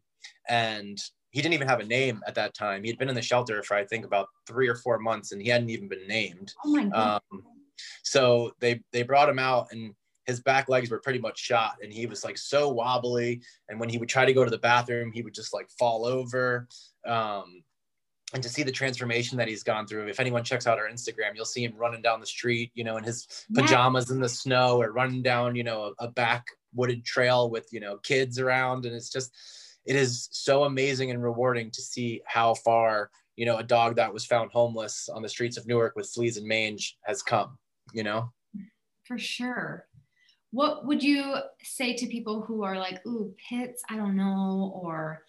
and 0.49 0.97
he 1.31 1.41
didn't 1.41 1.53
even 1.53 1.67
have 1.67 1.79
a 1.79 1.85
name 1.85 2.21
at 2.27 2.35
that 2.35 2.53
time. 2.53 2.83
He 2.83 2.89
had 2.89 2.99
been 2.99 3.09
in 3.09 3.15
the 3.15 3.21
shelter 3.21 3.63
for 3.63 3.75
I 3.75 3.85
think 3.85 4.05
about 4.05 4.27
three 4.47 4.67
or 4.67 4.75
four 4.75 4.99
months, 4.99 5.31
and 5.31 5.41
he 5.41 5.49
hadn't 5.49 5.69
even 5.69 5.87
been 5.87 6.07
named. 6.07 6.53
Oh 6.65 6.69
my 6.69 6.85
god! 6.85 7.21
Um, 7.31 7.43
so 8.03 8.51
they 8.59 8.81
they 8.91 9.03
brought 9.03 9.29
him 9.29 9.39
out 9.39 9.67
and 9.71 9.93
his 10.25 10.39
back 10.39 10.69
legs 10.69 10.89
were 10.89 10.99
pretty 10.99 11.19
much 11.19 11.37
shot 11.37 11.75
and 11.83 11.91
he 11.91 12.05
was 12.05 12.23
like 12.23 12.37
so 12.37 12.69
wobbly 12.69 13.41
and 13.67 13.77
when 13.77 13.89
he 13.89 13.97
would 13.97 14.07
try 14.07 14.23
to 14.23 14.33
go 14.33 14.45
to 14.45 14.49
the 14.49 14.57
bathroom 14.57 15.11
he 15.11 15.21
would 15.21 15.33
just 15.33 15.53
like 15.53 15.69
fall 15.71 16.05
over 16.05 16.67
um, 17.05 17.61
and 18.33 18.41
to 18.41 18.49
see 18.49 18.63
the 18.63 18.71
transformation 18.71 19.37
that 19.37 19.47
he's 19.47 19.63
gone 19.63 19.85
through. 19.85 20.07
If 20.07 20.19
anyone 20.19 20.43
checks 20.43 20.65
out 20.65 20.79
our 20.79 20.89
Instagram, 20.89 21.35
you'll 21.35 21.45
see 21.45 21.63
him 21.63 21.73
running 21.77 22.01
down 22.01 22.19
the 22.19 22.25
street, 22.25 22.71
you 22.73 22.83
know, 22.83 22.97
in 22.97 23.03
his 23.03 23.45
pajamas 23.53 24.07
yeah. 24.09 24.15
in 24.15 24.21
the 24.21 24.29
snow 24.29 24.81
or 24.81 24.91
running 24.91 25.21
down, 25.21 25.55
you 25.55 25.63
know, 25.63 25.93
a, 25.99 26.05
a 26.05 26.07
back 26.09 26.47
wooded 26.73 27.05
trail 27.05 27.49
with, 27.49 27.67
you 27.71 27.79
know, 27.79 27.97
kids 27.97 28.39
around. 28.39 28.85
And 28.85 28.95
it's 28.95 29.11
just, 29.11 29.35
it 29.85 29.95
is 29.95 30.29
so 30.31 30.63
amazing 30.63 31.11
and 31.11 31.21
rewarding 31.21 31.69
to 31.71 31.81
see 31.81 32.21
how 32.25 32.55
far, 32.55 33.11
you 33.35 33.45
know, 33.45 33.57
a 33.57 33.63
dog 33.63 33.95
that 33.97 34.11
was 34.11 34.25
found 34.25 34.51
homeless 34.51 35.09
on 35.09 35.21
the 35.21 35.29
streets 35.29 35.57
of 35.57 35.67
Newark 35.67 35.95
with 35.95 36.09
fleas 36.09 36.37
and 36.37 36.47
mange 36.47 36.97
has 37.03 37.21
come, 37.21 37.57
you 37.93 38.03
know? 38.03 38.31
For 39.03 39.19
sure. 39.19 39.85
What 40.51 40.85
would 40.85 41.03
you 41.03 41.35
say 41.61 41.95
to 41.95 42.07
people 42.07 42.41
who 42.41 42.63
are 42.63 42.77
like, 42.77 43.05
ooh, 43.05 43.33
pits, 43.49 43.83
I 43.89 43.97
don't 43.97 44.15
know, 44.15 44.71
or 44.75 45.23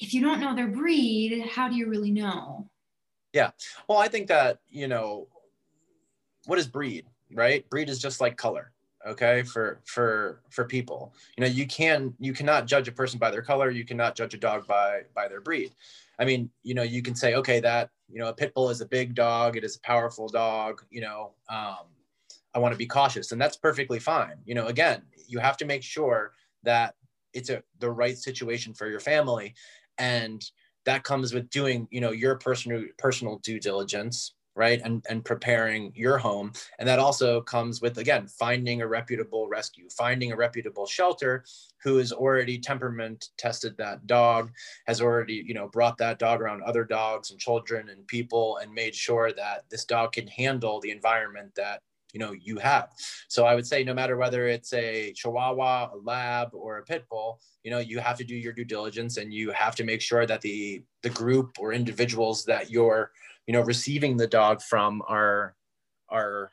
if 0.00 0.14
you 0.14 0.20
don't 0.20 0.40
know 0.40 0.54
their 0.54 0.68
breed, 0.68 1.46
how 1.46 1.68
do 1.68 1.76
you 1.76 1.88
really 1.88 2.10
know? 2.10 2.68
Yeah. 3.32 3.50
Well, 3.88 3.98
I 3.98 4.08
think 4.08 4.28
that, 4.28 4.60
you 4.68 4.88
know, 4.88 5.28
what 6.46 6.58
is 6.58 6.66
breed, 6.66 7.06
right? 7.32 7.68
Breed 7.70 7.88
is 7.88 7.98
just 7.98 8.20
like 8.20 8.36
color 8.36 8.72
okay 9.06 9.42
for 9.42 9.80
for 9.84 10.40
for 10.50 10.64
people 10.64 11.12
you 11.36 11.42
know 11.42 11.50
you 11.50 11.66
can 11.66 12.14
you 12.18 12.32
cannot 12.32 12.66
judge 12.66 12.88
a 12.88 12.92
person 12.92 13.18
by 13.18 13.30
their 13.30 13.42
color 13.42 13.70
you 13.70 13.84
cannot 13.84 14.14
judge 14.14 14.34
a 14.34 14.38
dog 14.38 14.66
by 14.66 15.00
by 15.14 15.26
their 15.26 15.40
breed 15.40 15.72
i 16.18 16.24
mean 16.24 16.48
you 16.62 16.74
know 16.74 16.82
you 16.82 17.02
can 17.02 17.14
say 17.14 17.34
okay 17.34 17.58
that 17.58 17.90
you 18.08 18.18
know 18.18 18.28
a 18.28 18.32
pit 18.32 18.54
bull 18.54 18.70
is 18.70 18.80
a 18.80 18.86
big 18.86 19.14
dog 19.14 19.56
it 19.56 19.64
is 19.64 19.76
a 19.76 19.80
powerful 19.80 20.28
dog 20.28 20.82
you 20.90 21.00
know 21.00 21.32
um, 21.48 21.86
i 22.54 22.58
want 22.58 22.72
to 22.72 22.78
be 22.78 22.86
cautious 22.86 23.32
and 23.32 23.40
that's 23.40 23.56
perfectly 23.56 23.98
fine 23.98 24.36
you 24.44 24.54
know 24.54 24.66
again 24.66 25.02
you 25.26 25.38
have 25.38 25.56
to 25.56 25.64
make 25.64 25.82
sure 25.82 26.32
that 26.62 26.94
it's 27.34 27.50
a 27.50 27.62
the 27.78 27.90
right 27.90 28.16
situation 28.16 28.74
for 28.74 28.88
your 28.88 29.00
family. 29.00 29.54
And 29.98 30.44
that 30.84 31.04
comes 31.04 31.32
with 31.32 31.48
doing 31.50 31.88
you 31.90 32.00
know 32.00 32.12
your 32.12 32.36
personal 32.36 32.84
personal 32.98 33.38
due 33.38 33.60
diligence 33.60 34.34
right? 34.54 34.80
And 34.84 35.04
and 35.08 35.24
preparing 35.24 35.92
your 35.94 36.18
home. 36.18 36.52
And 36.78 36.88
that 36.88 36.98
also 36.98 37.40
comes 37.40 37.80
with 37.80 37.98
again 37.98 38.26
finding 38.26 38.82
a 38.82 38.86
reputable 38.86 39.48
rescue 39.48 39.88
finding 39.90 40.32
a 40.32 40.36
reputable 40.36 40.86
shelter 40.86 41.44
who 41.82 41.96
has 41.96 42.12
already 42.12 42.58
temperament 42.58 43.30
tested 43.38 43.76
that 43.78 44.06
dog 44.06 44.50
has 44.86 45.00
already 45.00 45.42
you 45.46 45.54
know 45.54 45.68
brought 45.68 45.98
that 45.98 46.18
dog 46.18 46.40
around 46.40 46.62
other 46.62 46.84
dogs 46.84 47.30
and 47.30 47.40
children 47.40 47.88
and 47.88 48.06
people 48.06 48.58
and 48.58 48.72
made 48.72 48.94
sure 48.94 49.32
that 49.32 49.64
this 49.70 49.84
dog 49.84 50.12
can 50.12 50.26
handle 50.26 50.80
the 50.80 50.90
environment 50.90 51.54
that 51.54 51.80
you 52.12 52.20
know 52.20 52.32
you 52.32 52.58
have. 52.58 52.90
So 53.28 53.44
i 53.44 53.54
would 53.54 53.66
say 53.66 53.84
no 53.84 53.94
matter 53.94 54.16
whether 54.16 54.46
it's 54.46 54.72
a 54.72 55.12
chihuahua 55.14 55.90
a 55.94 55.96
lab 55.96 56.48
or 56.52 56.78
a 56.78 56.84
pit 56.84 57.04
bull 57.10 57.40
you 57.62 57.70
know 57.70 57.78
you 57.78 57.98
have 57.98 58.18
to 58.18 58.24
do 58.24 58.36
your 58.36 58.52
due 58.52 58.64
diligence 58.64 59.16
and 59.16 59.32
you 59.32 59.50
have 59.50 59.74
to 59.76 59.84
make 59.84 60.00
sure 60.00 60.26
that 60.26 60.40
the 60.40 60.82
the 61.02 61.10
group 61.10 61.56
or 61.58 61.72
individuals 61.72 62.44
that 62.44 62.70
you're 62.70 63.10
you 63.46 63.52
know 63.52 63.62
receiving 63.62 64.16
the 64.16 64.26
dog 64.26 64.60
from 64.62 65.02
are 65.08 65.54
are 66.08 66.50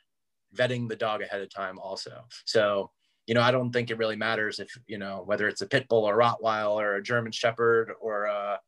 vetting 0.55 0.87
the 0.87 0.95
dog 0.95 1.21
ahead 1.21 1.41
of 1.41 1.49
time 1.53 1.77
also. 1.77 2.23
So 2.45 2.91
you 3.29 3.35
know 3.35 3.41
i 3.41 3.51
don't 3.51 3.71
think 3.71 3.91
it 3.91 3.97
really 3.99 4.15
matters 4.15 4.59
if 4.59 4.75
you 4.87 4.97
know 4.97 5.21
whether 5.25 5.47
it's 5.47 5.61
a 5.61 5.67
pit 5.67 5.87
bull 5.87 6.03
or 6.03 6.17
rottweiler 6.17 6.81
or 6.81 6.95
a 6.95 7.03
german 7.03 7.31
shepherd 7.31 7.93
or 8.01 8.25
a 8.25 8.59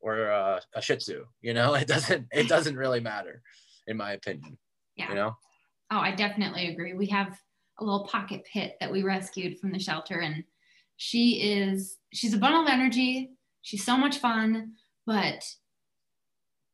or 0.00 0.26
a, 0.26 0.60
a 0.74 0.80
shih 0.80 0.96
tzu 0.96 1.24
you 1.42 1.52
know 1.52 1.74
it 1.82 1.88
doesn't 1.88 2.26
it 2.32 2.48
doesn't 2.48 2.76
really 2.76 3.00
matter 3.00 3.42
in 3.88 3.96
my 3.96 4.12
opinion 4.12 4.56
yeah. 4.96 5.08
you 5.08 5.16
know 5.16 5.36
Oh, 5.90 5.98
I 5.98 6.14
definitely 6.14 6.68
agree. 6.68 6.94
We 6.94 7.06
have 7.06 7.38
a 7.78 7.84
little 7.84 8.06
pocket 8.06 8.44
pit 8.50 8.76
that 8.80 8.90
we 8.90 9.02
rescued 9.02 9.58
from 9.58 9.72
the 9.72 9.78
shelter, 9.78 10.20
and 10.20 10.44
she 10.96 11.52
is 11.52 11.98
she's 12.12 12.34
a 12.34 12.38
bundle 12.38 12.62
of 12.62 12.68
energy. 12.68 13.30
She's 13.62 13.84
so 13.84 13.96
much 13.96 14.18
fun, 14.18 14.72
but 15.06 15.44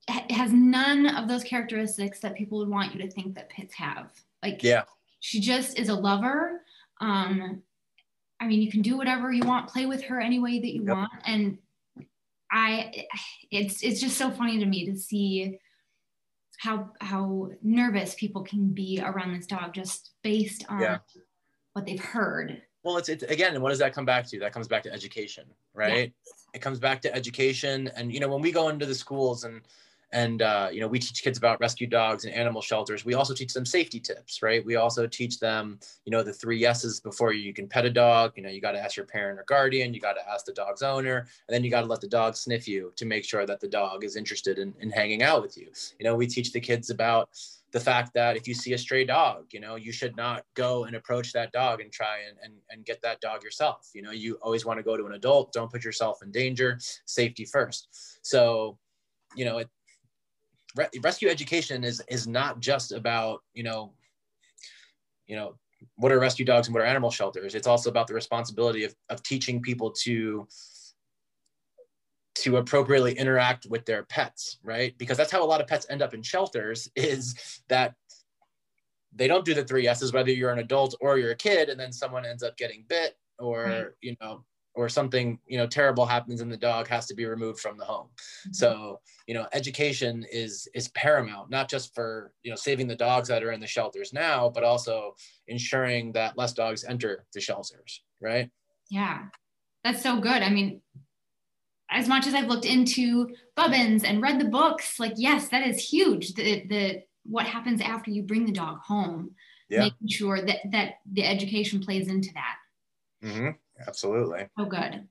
has 0.08 0.52
none 0.52 1.06
of 1.06 1.28
those 1.28 1.44
characteristics 1.44 2.20
that 2.20 2.34
people 2.34 2.58
would 2.58 2.68
want 2.68 2.94
you 2.94 3.00
to 3.02 3.10
think 3.10 3.34
that 3.34 3.50
pits 3.50 3.74
have. 3.74 4.10
Like, 4.42 4.62
yeah, 4.62 4.84
she 5.20 5.40
just 5.40 5.78
is 5.78 5.88
a 5.88 5.94
lover. 5.94 6.62
Um, 7.00 7.62
I 8.40 8.46
mean, 8.46 8.62
you 8.62 8.70
can 8.70 8.82
do 8.82 8.96
whatever 8.96 9.32
you 9.32 9.44
want, 9.44 9.68
play 9.68 9.86
with 9.86 10.02
her 10.04 10.20
any 10.20 10.38
way 10.38 10.58
that 10.58 10.74
you 10.74 10.84
yep. 10.84 10.96
want, 10.96 11.12
and 11.26 11.58
I, 12.50 13.06
it's 13.50 13.82
it's 13.82 14.00
just 14.00 14.16
so 14.16 14.30
funny 14.30 14.58
to 14.58 14.66
me 14.66 14.86
to 14.86 14.96
see 14.96 15.58
how 16.60 16.90
how 17.00 17.48
nervous 17.62 18.14
people 18.14 18.42
can 18.42 18.68
be 18.68 19.00
around 19.02 19.34
this 19.34 19.46
dog 19.46 19.72
just 19.72 20.10
based 20.22 20.62
on 20.68 20.80
yeah. 20.82 20.98
what 21.72 21.86
they've 21.86 22.04
heard. 22.04 22.60
Well, 22.82 22.98
it's, 22.98 23.08
it's 23.08 23.22
again, 23.22 23.54
and 23.54 23.62
what 23.62 23.70
does 23.70 23.78
that 23.78 23.94
come 23.94 24.04
back 24.04 24.26
to? 24.28 24.38
That 24.38 24.52
comes 24.52 24.68
back 24.68 24.82
to 24.82 24.92
education, 24.92 25.44
right? 25.72 26.12
Yes. 26.26 26.34
It 26.52 26.58
comes 26.60 26.78
back 26.78 27.00
to 27.02 27.14
education, 27.14 27.90
and 27.96 28.12
you 28.12 28.20
know, 28.20 28.28
when 28.28 28.42
we 28.42 28.52
go 28.52 28.68
into 28.68 28.84
the 28.84 28.94
schools 28.94 29.44
and 29.44 29.62
and 30.12 30.42
uh, 30.42 30.68
you 30.72 30.80
know 30.80 30.88
we 30.88 30.98
teach 30.98 31.22
kids 31.22 31.38
about 31.38 31.60
rescue 31.60 31.86
dogs 31.86 32.24
and 32.24 32.34
animal 32.34 32.62
shelters. 32.62 33.04
We 33.04 33.14
also 33.14 33.34
teach 33.34 33.52
them 33.52 33.64
safety 33.64 34.00
tips 34.00 34.42
right? 34.42 34.64
We 34.64 34.76
also 34.76 35.06
teach 35.06 35.38
them 35.38 35.78
you 36.04 36.10
know 36.10 36.22
the 36.22 36.32
three 36.32 36.58
yeses 36.58 37.00
before 37.00 37.32
you 37.32 37.52
can 37.52 37.68
pet 37.68 37.84
a 37.84 37.90
dog. 37.90 38.32
You 38.36 38.42
know 38.42 38.48
you 38.48 38.60
got 38.60 38.72
to 38.72 38.80
ask 38.80 38.96
your 38.96 39.06
parent 39.06 39.38
or 39.38 39.44
guardian 39.44 39.94
you 39.94 40.00
got 40.00 40.14
to 40.14 40.28
ask 40.28 40.44
the 40.44 40.52
dog's 40.52 40.82
owner 40.82 41.18
and 41.18 41.54
then 41.54 41.64
you 41.64 41.70
got 41.70 41.82
to 41.82 41.86
let 41.86 42.00
the 42.00 42.08
dog 42.08 42.36
sniff 42.36 42.66
you 42.66 42.92
to 42.96 43.06
make 43.06 43.24
sure 43.24 43.46
that 43.46 43.60
the 43.60 43.68
dog 43.68 44.04
is 44.04 44.16
interested 44.16 44.58
in, 44.58 44.74
in 44.80 44.90
hanging 44.90 45.22
out 45.22 45.42
with 45.42 45.56
you. 45.56 45.68
You 45.98 46.04
know 46.04 46.14
we 46.14 46.26
teach 46.26 46.52
the 46.52 46.60
kids 46.60 46.90
about 46.90 47.30
the 47.72 47.80
fact 47.80 48.12
that 48.14 48.36
if 48.36 48.48
you 48.48 48.54
see 48.54 48.72
a 48.72 48.78
stray 48.78 49.04
dog 49.04 49.46
you 49.52 49.60
know 49.60 49.76
you 49.76 49.92
should 49.92 50.16
not 50.16 50.44
go 50.54 50.84
and 50.84 50.96
approach 50.96 51.32
that 51.32 51.52
dog 51.52 51.80
and 51.80 51.92
try 51.92 52.18
and, 52.28 52.36
and, 52.42 52.54
and 52.70 52.84
get 52.84 53.00
that 53.02 53.20
dog 53.20 53.44
yourself. 53.44 53.90
You 53.94 54.02
know 54.02 54.10
you 54.10 54.38
always 54.42 54.64
want 54.64 54.78
to 54.78 54.82
go 54.82 54.96
to 54.96 55.06
an 55.06 55.12
adult. 55.12 55.52
Don't 55.52 55.70
put 55.70 55.84
yourself 55.84 56.22
in 56.22 56.30
danger. 56.32 56.78
Safety 57.04 57.44
first. 57.44 57.88
So 58.22 58.78
you 59.36 59.44
know 59.44 59.58
it, 59.58 59.68
re- 60.76 60.88
rescue 61.02 61.28
education 61.28 61.84
is 61.84 62.02
is 62.08 62.26
not 62.26 62.60
just 62.60 62.92
about 62.92 63.42
you 63.54 63.62
know 63.62 63.92
you 65.26 65.36
know 65.36 65.54
what 65.96 66.12
are 66.12 66.20
rescue 66.20 66.44
dogs 66.44 66.68
and 66.68 66.74
what 66.74 66.82
are 66.82 66.86
animal 66.86 67.10
shelters 67.10 67.54
it's 67.54 67.66
also 67.66 67.90
about 67.90 68.06
the 68.06 68.14
responsibility 68.14 68.84
of, 68.84 68.94
of 69.08 69.22
teaching 69.22 69.60
people 69.60 69.90
to 69.90 70.46
to 72.34 72.56
appropriately 72.56 73.12
interact 73.18 73.66
with 73.68 73.84
their 73.84 74.04
pets 74.04 74.58
right 74.62 74.96
because 74.98 75.16
that's 75.16 75.32
how 75.32 75.42
a 75.42 75.46
lot 75.46 75.60
of 75.60 75.66
pets 75.66 75.86
end 75.90 76.02
up 76.02 76.14
in 76.14 76.22
shelters 76.22 76.88
is 76.96 77.62
that 77.68 77.94
they 79.14 79.26
don't 79.26 79.44
do 79.44 79.54
the 79.54 79.64
three 79.64 79.88
s's 79.88 80.12
whether 80.12 80.30
you're 80.30 80.52
an 80.52 80.58
adult 80.58 80.94
or 81.00 81.18
you're 81.18 81.32
a 81.32 81.36
kid 81.36 81.68
and 81.68 81.78
then 81.78 81.92
someone 81.92 82.24
ends 82.24 82.42
up 82.42 82.56
getting 82.56 82.84
bit 82.88 83.16
or 83.38 83.64
right. 83.64 83.86
you 84.00 84.14
know 84.20 84.44
or 84.74 84.88
something 84.88 85.38
you 85.46 85.58
know 85.58 85.66
terrible 85.66 86.06
happens 86.06 86.40
and 86.40 86.50
the 86.50 86.56
dog 86.56 86.86
has 86.86 87.06
to 87.06 87.14
be 87.14 87.24
removed 87.24 87.60
from 87.60 87.76
the 87.76 87.84
home 87.84 88.06
mm-hmm. 88.06 88.52
so 88.52 89.00
you 89.26 89.34
know 89.34 89.46
education 89.52 90.24
is 90.30 90.68
is 90.74 90.88
paramount 90.88 91.50
not 91.50 91.68
just 91.68 91.94
for 91.94 92.32
you 92.42 92.50
know 92.50 92.56
saving 92.56 92.86
the 92.86 92.94
dogs 92.94 93.28
that 93.28 93.42
are 93.42 93.52
in 93.52 93.60
the 93.60 93.66
shelters 93.66 94.12
now 94.12 94.48
but 94.48 94.64
also 94.64 95.14
ensuring 95.48 96.12
that 96.12 96.36
less 96.38 96.52
dogs 96.52 96.84
enter 96.84 97.24
the 97.34 97.40
shelters 97.40 98.02
right 98.20 98.50
yeah 98.90 99.22
that's 99.84 100.02
so 100.02 100.20
good 100.20 100.42
i 100.42 100.50
mean 100.50 100.80
as 101.90 102.06
much 102.06 102.26
as 102.26 102.34
i've 102.34 102.48
looked 102.48 102.66
into 102.66 103.28
bubbins 103.56 104.04
and 104.04 104.22
read 104.22 104.40
the 104.40 104.44
books 104.44 105.00
like 105.00 105.14
yes 105.16 105.48
that 105.48 105.66
is 105.66 105.78
huge 105.78 106.34
the 106.34 106.66
the 106.68 107.02
what 107.24 107.46
happens 107.46 107.80
after 107.80 108.10
you 108.10 108.22
bring 108.22 108.46
the 108.46 108.52
dog 108.52 108.78
home 108.78 109.30
yeah. 109.68 109.80
making 109.80 110.08
sure 110.08 110.40
that 110.40 110.58
that 110.70 110.94
the 111.12 111.24
education 111.24 111.80
plays 111.80 112.08
into 112.08 112.30
that 112.34 112.56
mm-hmm. 113.24 113.50
Absolutely. 113.86 114.48
Oh, 114.58 114.66
good. 114.66 115.06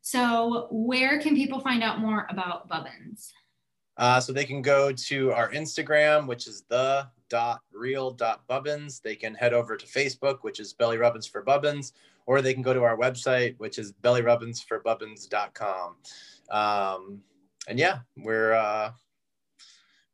So, 0.00 0.68
where 0.70 1.20
can 1.20 1.34
people 1.34 1.58
find 1.60 1.82
out 1.82 2.00
more 2.00 2.26
about 2.30 2.68
Bubbins? 2.68 3.32
Uh, 3.96 4.20
so 4.20 4.32
they 4.32 4.44
can 4.44 4.62
go 4.62 4.92
to 4.92 5.32
our 5.32 5.50
Instagram, 5.50 6.28
which 6.28 6.46
is 6.46 6.62
the 6.68 7.08
dot 7.28 7.62
real 7.72 8.12
dot 8.12 8.46
bubbins. 8.46 9.00
They 9.00 9.16
can 9.16 9.34
head 9.34 9.52
over 9.52 9.76
to 9.76 9.86
Facebook, 9.86 10.38
which 10.42 10.60
is 10.60 10.72
Belly 10.72 10.98
Rubbins 10.98 11.26
for 11.26 11.42
Bubbins, 11.42 11.94
or 12.26 12.40
they 12.40 12.54
can 12.54 12.62
go 12.62 12.72
to 12.72 12.84
our 12.84 12.96
website, 12.96 13.58
which 13.58 13.76
is 13.78 13.92
bellyrubbinsforbubbins.com. 13.92 15.96
Um, 16.50 17.22
and 17.66 17.76
yeah, 17.78 17.98
we're 18.16 18.52
uh, 18.52 18.92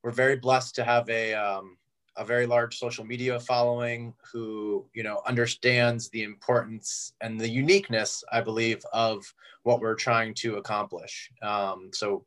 we're 0.02 0.12
very 0.12 0.36
blessed 0.36 0.76
to 0.76 0.84
have 0.84 1.10
a 1.10 1.34
um, 1.34 1.76
a 2.16 2.24
very 2.24 2.46
large 2.46 2.78
social 2.78 3.04
media 3.04 3.38
following 3.40 4.14
who 4.32 4.84
you 4.94 5.02
know 5.02 5.20
understands 5.26 6.08
the 6.10 6.22
importance 6.22 7.12
and 7.20 7.40
the 7.40 7.48
uniqueness 7.48 8.22
i 8.32 8.40
believe 8.40 8.82
of 8.92 9.24
what 9.64 9.80
we're 9.80 9.94
trying 9.94 10.32
to 10.34 10.56
accomplish. 10.56 11.30
Um, 11.42 11.90
so 11.92 12.24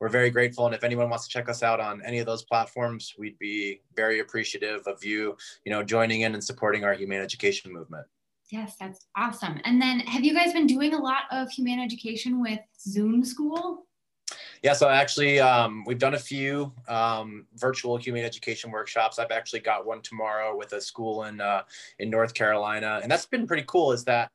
we're 0.00 0.08
very 0.08 0.30
grateful. 0.30 0.66
And 0.66 0.74
if 0.74 0.84
anyone 0.84 1.08
wants 1.08 1.26
to 1.26 1.30
check 1.30 1.48
us 1.48 1.62
out 1.62 1.80
on 1.80 2.02
any 2.04 2.18
of 2.18 2.26
those 2.26 2.44
platforms 2.44 3.14
we'd 3.18 3.38
be 3.38 3.80
very 3.96 4.20
appreciative 4.20 4.86
of 4.86 5.02
you 5.02 5.36
you 5.64 5.72
know 5.72 5.82
joining 5.82 6.20
in 6.20 6.34
and 6.34 6.44
supporting 6.44 6.84
our 6.84 6.94
humane 6.94 7.20
education 7.20 7.72
movement. 7.72 8.06
Yes 8.50 8.76
that's 8.78 9.06
awesome. 9.16 9.60
And 9.64 9.80
then 9.80 10.00
have 10.00 10.24
you 10.24 10.34
guys 10.34 10.52
been 10.52 10.66
doing 10.66 10.94
a 10.94 10.98
lot 10.98 11.22
of 11.30 11.48
humane 11.50 11.80
education 11.80 12.40
with 12.40 12.60
zoom 12.78 13.24
school 13.24 13.86
yeah, 14.62 14.72
so 14.72 14.88
actually, 14.88 15.40
um, 15.40 15.84
we've 15.86 15.98
done 15.98 16.14
a 16.14 16.18
few 16.18 16.72
um, 16.88 17.46
virtual 17.54 17.96
humane 17.96 18.24
education 18.24 18.70
workshops. 18.70 19.18
I've 19.18 19.30
actually 19.30 19.60
got 19.60 19.86
one 19.86 20.02
tomorrow 20.02 20.56
with 20.56 20.72
a 20.72 20.80
school 20.80 21.24
in 21.24 21.40
uh, 21.40 21.62
in 21.98 22.10
North 22.10 22.34
Carolina, 22.34 23.00
and 23.02 23.10
that's 23.10 23.26
been 23.26 23.46
pretty 23.46 23.64
cool. 23.66 23.92
Is 23.92 24.04
that 24.04 24.30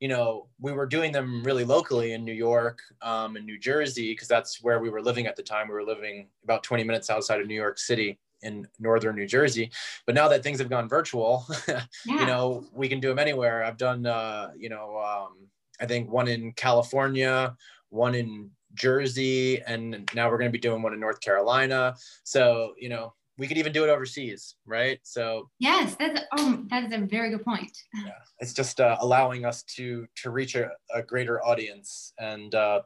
you 0.00 0.08
know 0.08 0.46
we 0.60 0.72
were 0.72 0.86
doing 0.86 1.12
them 1.12 1.42
really 1.44 1.64
locally 1.64 2.12
in 2.12 2.24
New 2.24 2.32
York 2.32 2.80
um, 3.02 3.36
and 3.36 3.46
New 3.46 3.58
Jersey 3.58 4.12
because 4.12 4.28
that's 4.28 4.62
where 4.62 4.80
we 4.80 4.90
were 4.90 5.02
living 5.02 5.26
at 5.26 5.36
the 5.36 5.42
time. 5.42 5.68
We 5.68 5.74
were 5.74 5.84
living 5.84 6.28
about 6.44 6.62
20 6.62 6.84
minutes 6.84 7.10
outside 7.10 7.40
of 7.40 7.46
New 7.46 7.54
York 7.54 7.78
City 7.78 8.18
in 8.44 8.68
northern 8.78 9.16
New 9.16 9.26
Jersey. 9.26 9.70
But 10.06 10.14
now 10.14 10.28
that 10.28 10.42
things 10.42 10.58
have 10.58 10.70
gone 10.70 10.88
virtual, 10.88 11.46
yeah. 11.68 11.82
you 12.04 12.26
know, 12.26 12.64
we 12.72 12.88
can 12.88 13.00
do 13.00 13.08
them 13.08 13.18
anywhere. 13.18 13.64
I've 13.64 13.78
done, 13.78 14.06
uh, 14.06 14.50
you 14.56 14.68
know, 14.68 14.98
um, 14.98 15.48
I 15.80 15.86
think 15.86 16.10
one 16.10 16.28
in 16.28 16.52
California, 16.52 17.56
one 17.88 18.14
in 18.14 18.50
Jersey, 18.74 19.62
and 19.62 20.08
now 20.14 20.28
we're 20.30 20.38
going 20.38 20.50
to 20.50 20.52
be 20.52 20.58
doing 20.58 20.82
one 20.82 20.92
in 20.92 21.00
North 21.00 21.20
Carolina. 21.20 21.96
So, 22.24 22.74
you 22.78 22.88
know, 22.88 23.14
we 23.38 23.46
could 23.46 23.58
even 23.58 23.72
do 23.72 23.84
it 23.84 23.90
overseas, 23.90 24.56
right? 24.64 25.00
So 25.02 25.50
yes, 25.58 25.96
that's 25.98 26.20
oh, 26.38 26.64
that 26.70 26.84
is 26.84 26.92
a 26.92 26.98
very 26.98 27.30
good 27.30 27.44
point. 27.44 27.76
Yeah, 27.94 28.12
it's 28.38 28.52
just 28.52 28.80
uh, 28.80 28.96
allowing 29.00 29.44
us 29.44 29.62
to 29.76 30.06
to 30.22 30.30
reach 30.30 30.54
a, 30.54 30.70
a 30.94 31.02
greater 31.02 31.44
audience, 31.44 32.12
and 32.18 32.54
uh, 32.54 32.82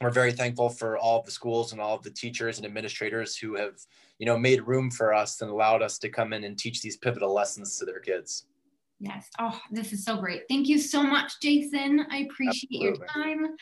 we're 0.00 0.10
very 0.10 0.32
thankful 0.32 0.68
for 0.68 0.98
all 0.98 1.20
of 1.20 1.24
the 1.24 1.30
schools 1.30 1.72
and 1.72 1.80
all 1.80 1.94
of 1.94 2.02
the 2.02 2.10
teachers 2.10 2.58
and 2.58 2.66
administrators 2.66 3.36
who 3.36 3.54
have, 3.56 3.74
you 4.18 4.26
know, 4.26 4.36
made 4.36 4.66
room 4.66 4.90
for 4.90 5.14
us 5.14 5.40
and 5.40 5.50
allowed 5.50 5.80
us 5.80 5.98
to 5.98 6.08
come 6.08 6.32
in 6.32 6.44
and 6.44 6.58
teach 6.58 6.82
these 6.82 6.96
pivotal 6.96 7.32
lessons 7.32 7.78
to 7.78 7.84
their 7.84 8.00
kids. 8.00 8.46
Yes. 8.98 9.28
Oh, 9.38 9.58
this 9.70 9.92
is 9.92 10.04
so 10.04 10.16
great. 10.16 10.42
Thank 10.48 10.68
you 10.68 10.78
so 10.78 11.02
much, 11.02 11.32
Jason. 11.40 12.04
I 12.10 12.18
appreciate 12.18 12.68
Absolutely. 12.72 12.98
your 12.98 13.06
time 13.06 13.56